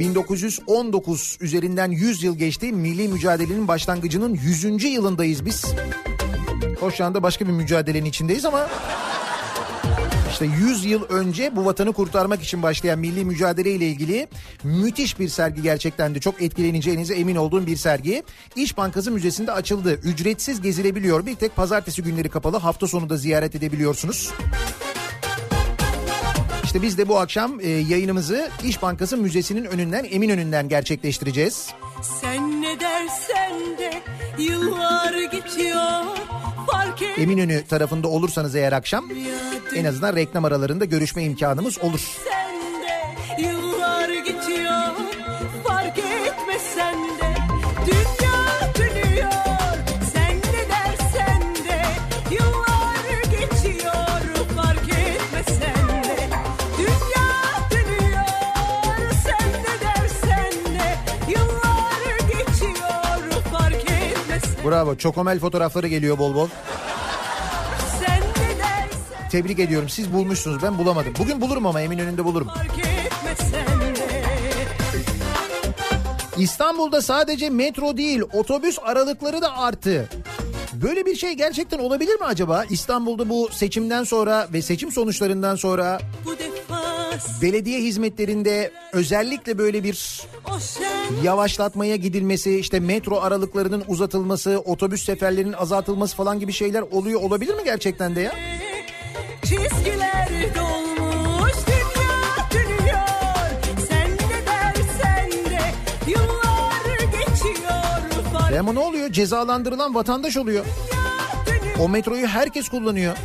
[0.00, 2.72] 1919 üzerinden 100 yıl geçti.
[2.72, 4.84] Milli mücadelenin başlangıcının 100.
[4.84, 5.64] yılındayız biz.
[6.96, 8.68] Şu anda başka bir mücadelenin içindeyiz ama
[10.30, 14.28] işte 100 yıl önce bu vatanı kurtarmak için başlayan milli mücadele ile ilgili
[14.62, 18.22] müthiş bir sergi gerçekten de çok etkileneceğinize emin olduğum bir sergi.
[18.56, 19.94] İş Bankası Müzesi'nde açıldı.
[19.94, 21.26] Ücretsiz gezilebiliyor.
[21.26, 22.56] Bir tek pazartesi günleri kapalı.
[22.56, 24.30] Hafta sonu da ziyaret edebiliyorsunuz.
[26.64, 31.68] İşte biz de bu akşam e, yayınımızı İş Bankası Müzesi'nin önünden Eminönü'nden gerçekleştireceğiz.
[32.20, 34.02] Sen ne dersen de
[34.38, 36.04] yıllar geçiyor.
[37.18, 39.04] Eminönü tarafında olursanız eğer akşam
[39.76, 42.00] en azından reklam aralarında görüşme imkanımız olur.
[64.70, 64.96] Bravo.
[64.96, 66.48] Çokomel fotoğrafları geliyor bol bol.
[69.30, 69.88] Tebrik ediyorum.
[69.88, 70.62] Siz bulmuşsunuz.
[70.62, 71.14] Ben bulamadım.
[71.18, 72.48] Bugün bulurum ama Eminönü'nde bulurum.
[72.48, 74.10] fark etmesen de
[76.38, 80.08] İstanbul'da sadece metro değil otobüs aralıkları da arttı.
[80.72, 82.64] Böyle bir şey gerçekten olabilir mi acaba?
[82.70, 86.00] İstanbul'da bu seçimden sonra ve seçim sonuçlarından sonra
[87.42, 90.22] belediye hizmetlerinde özellikle böyle bir
[91.22, 97.64] yavaşlatmaya gidilmesi, işte metro aralıklarının uzatılması, otobüs seferlerinin azaltılması falan gibi şeyler oluyor olabilir mi
[97.64, 98.32] gerçekten de ya?
[99.42, 103.50] Çizgiler dolmuş dünya dönüyor
[103.88, 105.60] Sen ne dersen de
[106.06, 109.12] yıllar geçiyor Fark ama ne oluyor?
[109.12, 110.64] Cezalandırılan vatandaş oluyor.
[111.80, 113.16] O metroyu herkes kullanıyor.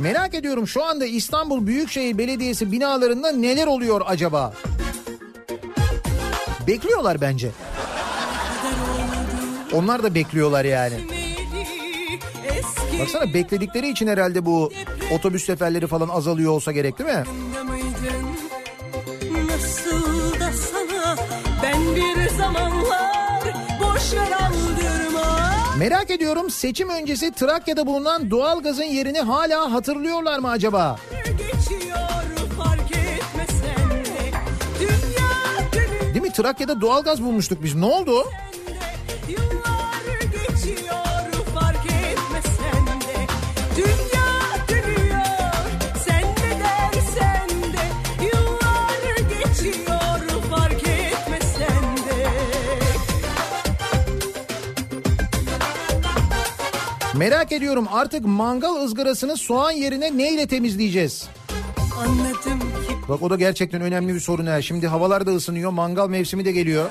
[0.00, 4.52] Merak ediyorum şu anda İstanbul Büyükşehir Belediyesi binalarında neler oluyor acaba?
[6.66, 7.50] Bekliyorlar bence.
[9.72, 10.94] Onlar da bekliyorlar yani.
[13.00, 14.72] Baksana bekledikleri için herhalde bu
[15.14, 17.24] otobüs seferleri falan azalıyor olsa gerek değil mi?
[25.80, 30.96] Merak ediyorum seçim öncesi Trakya'da bulunan doğalgazın yerini hala hatırlıyorlar mı acaba?
[36.14, 36.32] Değil mi?
[36.32, 37.74] Trakya'da doğalgaz bulmuştuk biz.
[37.74, 38.24] Ne oldu?
[57.20, 61.28] Merak ediyorum artık mangal ızgarasını soğan yerine neyle temizleyeceğiz?
[63.08, 64.62] Bak o da gerçekten önemli bir sorun ha.
[64.62, 66.90] Şimdi havalar da ısınıyor, mangal mevsimi de geliyor.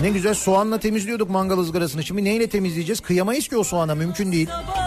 [0.00, 2.04] Ne güzel soğanla temizliyorduk mangal ızgarasını.
[2.04, 3.00] Şimdi neyle temizleyeceğiz?
[3.00, 4.48] Kıyamayız ki o soğana mümkün değil.
[4.48, 4.85] sabah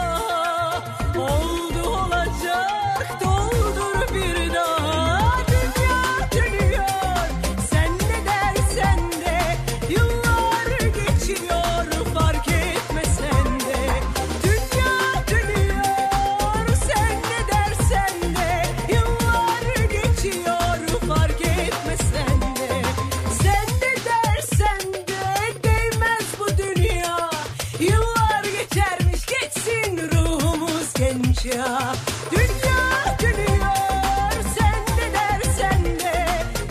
[31.46, 31.94] ya
[32.32, 36.26] Dünya dönüyor sen ne dersen de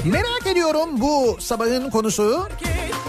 [0.04, 2.48] Merak ediyorum bu sabahın konusu.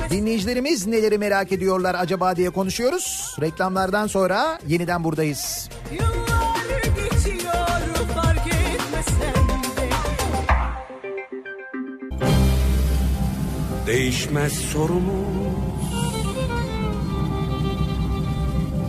[0.09, 3.35] Dinleyicilerimiz neleri merak ediyorlar acaba diye konuşuyoruz.
[3.41, 5.69] Reklamlardan sonra yeniden buradayız.
[5.91, 7.53] Yıllar geçiyor
[8.15, 9.89] fark etmesen de
[13.87, 15.69] değişmez sorumuz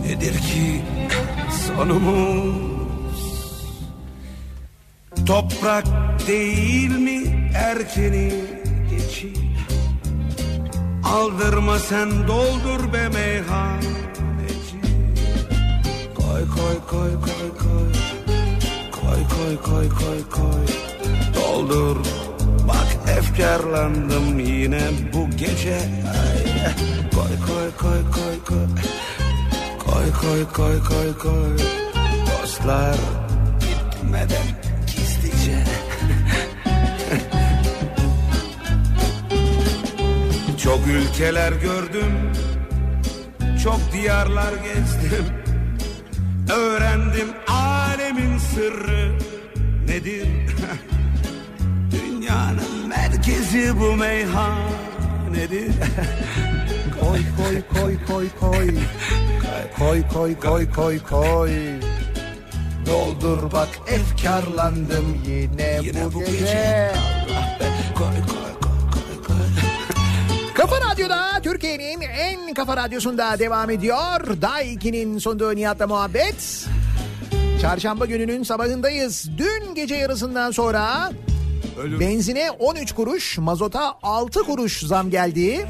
[0.05, 0.81] Nedir ki
[1.77, 2.71] sonumuz.
[5.25, 5.85] Toprak
[6.27, 8.33] değil mi erkeni
[8.89, 9.33] geçi
[11.03, 14.81] Aldırma sen doldur be meyhaneci
[16.15, 17.91] Koy koy koy koy koy.
[18.91, 20.65] Koy koy koy koy koy.
[21.35, 21.97] Doldur.
[22.67, 24.81] Bak efkarlandım yine
[25.13, 25.77] bu gece.
[25.77, 26.43] Ay,
[27.15, 28.67] Koy koy koy koy koy
[29.91, 31.55] Koy koy koy koy koy.
[32.27, 32.95] Dostlar
[33.59, 34.47] gitmeden
[34.87, 35.63] gizlice.
[40.63, 42.31] Çok ülkeler gördüm
[43.63, 45.25] Çok diyarlar gezdim.
[46.55, 49.17] Öğrendim alemin sırrı
[49.87, 50.27] nedir?
[51.91, 55.71] Dünyanın merkezi bu meyhanedir
[57.01, 58.67] Koy koy koy koy koy.
[59.79, 61.51] Koy koy koy koy koy.
[62.85, 66.31] Doldur bak efkarlandım yine, Yine bu, bu gece.
[66.39, 66.91] gece.
[67.95, 68.07] Koy
[69.27, 69.35] koy
[70.53, 74.41] Kafa Radyo'da Türkiye'nin en kafa radyosunda devam ediyor.
[74.41, 76.65] Day 2'nin sunduğu Nihat'la muhabbet.
[77.61, 79.29] Çarşamba gününün sabahındayız.
[79.37, 81.11] Dün gece yarısından sonra
[81.99, 85.65] benzine 13 kuruş, mazota 6 kuruş zam geldi.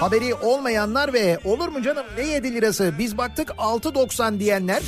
[0.00, 2.94] Haberi olmayanlar ve olur mu canım ne 7 lirası?
[2.98, 4.82] Biz baktık 6.90 diyenler.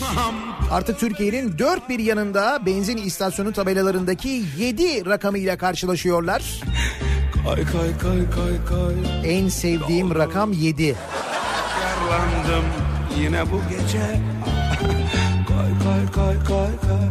[0.71, 6.61] Artık Türkiye'nin dört bir yanında benzin istasyonu tabelalarındaki 7 rakamıyla karşılaşıyorlar.
[7.45, 8.95] Koy koy koy koy koy
[9.25, 10.97] En sevdiğim rakam 7.
[11.83, 12.65] Yarlandım
[13.19, 13.99] yine bu gece.
[15.49, 17.05] Koy koy koy koy koy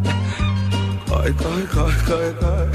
[1.09, 2.67] Koy koy koy koy koy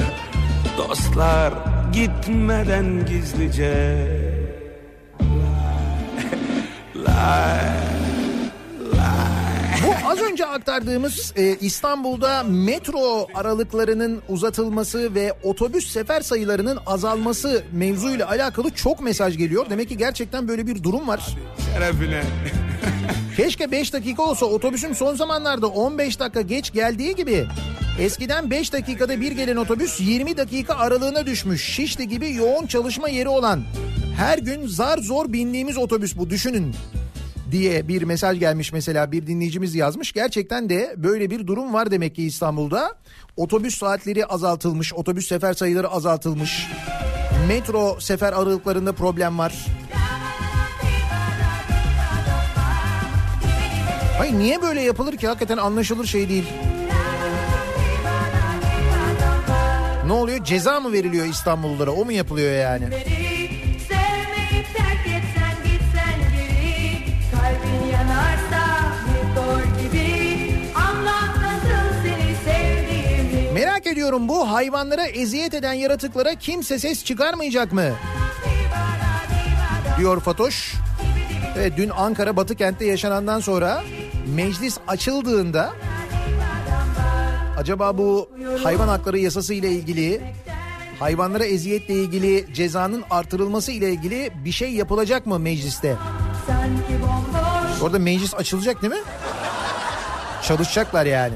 [0.79, 1.53] Dostlar
[1.93, 4.38] gitmeden gizlice
[9.87, 18.29] Bu az önce aktardığımız e, İstanbul'da metro aralıklarının uzatılması ve otobüs sefer sayılarının azalması mevzuyla
[18.29, 19.67] alakalı çok mesaj geliyor.
[19.71, 21.37] Demek ki gerçekten böyle bir durum var.
[21.75, 22.23] şerefine
[23.37, 27.47] Keşke 5 dakika olsa otobüsün son zamanlarda 15 dakika geç geldiği gibi
[28.01, 31.65] eskiden 5 dakikada bir gelen otobüs 20 dakika aralığına düşmüş.
[31.65, 33.63] Şişli gibi yoğun çalışma yeri olan
[34.17, 36.75] her gün zar zor bindiğimiz otobüs bu düşünün
[37.51, 40.13] diye bir mesaj gelmiş mesela bir dinleyicimiz yazmış.
[40.13, 42.95] Gerçekten de böyle bir durum var demek ki İstanbul'da.
[43.37, 46.67] Otobüs saatleri azaltılmış, otobüs sefer sayıları azaltılmış.
[47.49, 49.67] Metro sefer aralıklarında problem var.
[54.19, 56.47] Hayır niye böyle yapılır ki hakikaten anlaşılır şey değil.
[60.07, 62.85] Ne oluyor ceza mı veriliyor İstanbullulara o mu yapılıyor yani?
[62.85, 63.28] Sevmeyip
[73.89, 77.91] ediyorum bu hayvanlara eziyet eden yaratıklara kimse ses çıkarmayacak mı?
[79.99, 80.75] Diyor Fatoş.
[81.59, 83.83] Evet dün Ankara Batı kentte yaşanandan sonra
[84.27, 85.73] meclis açıldığında
[87.59, 88.31] acaba bu
[88.65, 90.21] hayvan hakları yasası ile ilgili
[91.01, 95.97] hayvanlara eziyetle ilgili cezanın artırılması ile ilgili bir şey yapılacak mı mecliste?
[97.83, 99.01] Orada meclis açılacak değil mi?
[100.43, 101.35] Çalışacaklar yani.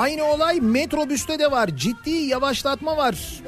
[0.00, 1.70] Aynı olay metrobüste de var.
[1.76, 3.42] Ciddi yavaşlatma var.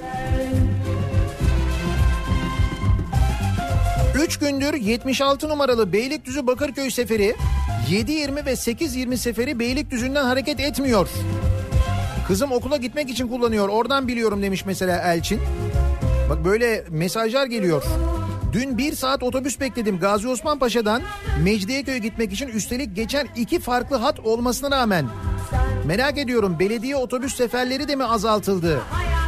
[4.14, 7.34] 3 gündür 76 numaralı Beylikdüzü Bakırköy seferi
[7.90, 11.08] 7.20 ve 8.20 seferi Beylikdüzü'nden hareket etmiyor.
[12.28, 13.68] Kızım okula gitmek için kullanıyor.
[13.68, 15.40] Oradan biliyorum demiş mesela Elçin.
[16.30, 17.84] Bak böyle mesajlar geliyor.
[18.52, 21.02] Dün bir saat otobüs bekledim Gazi Osman Paşa'dan
[21.42, 25.06] Mecidiyeköy'e gitmek için üstelik geçen iki farklı hat olmasına rağmen.
[25.86, 28.78] Merak ediyorum belediye otobüs seferleri de mi azaltıldı?
[28.90, 29.22] hayat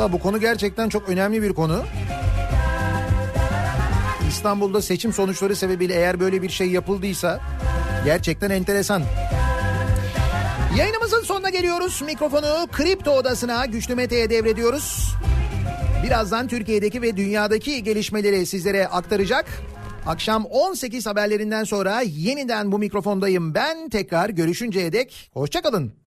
[0.00, 1.84] Valla bu konu gerçekten çok önemli bir konu.
[4.28, 7.40] İstanbul'da seçim sonuçları sebebiyle eğer böyle bir şey yapıldıysa
[8.04, 9.02] gerçekten enteresan.
[10.78, 12.02] Yayınımızın sonuna geliyoruz.
[12.02, 15.14] Mikrofonu Kripto Odası'na Güçlü Mete'ye devrediyoruz.
[16.04, 19.46] Birazdan Türkiye'deki ve dünyadaki gelişmeleri sizlere aktaracak.
[20.06, 23.88] Akşam 18 haberlerinden sonra yeniden bu mikrofondayım ben.
[23.88, 25.92] Tekrar görüşünceye dek hoşçakalın.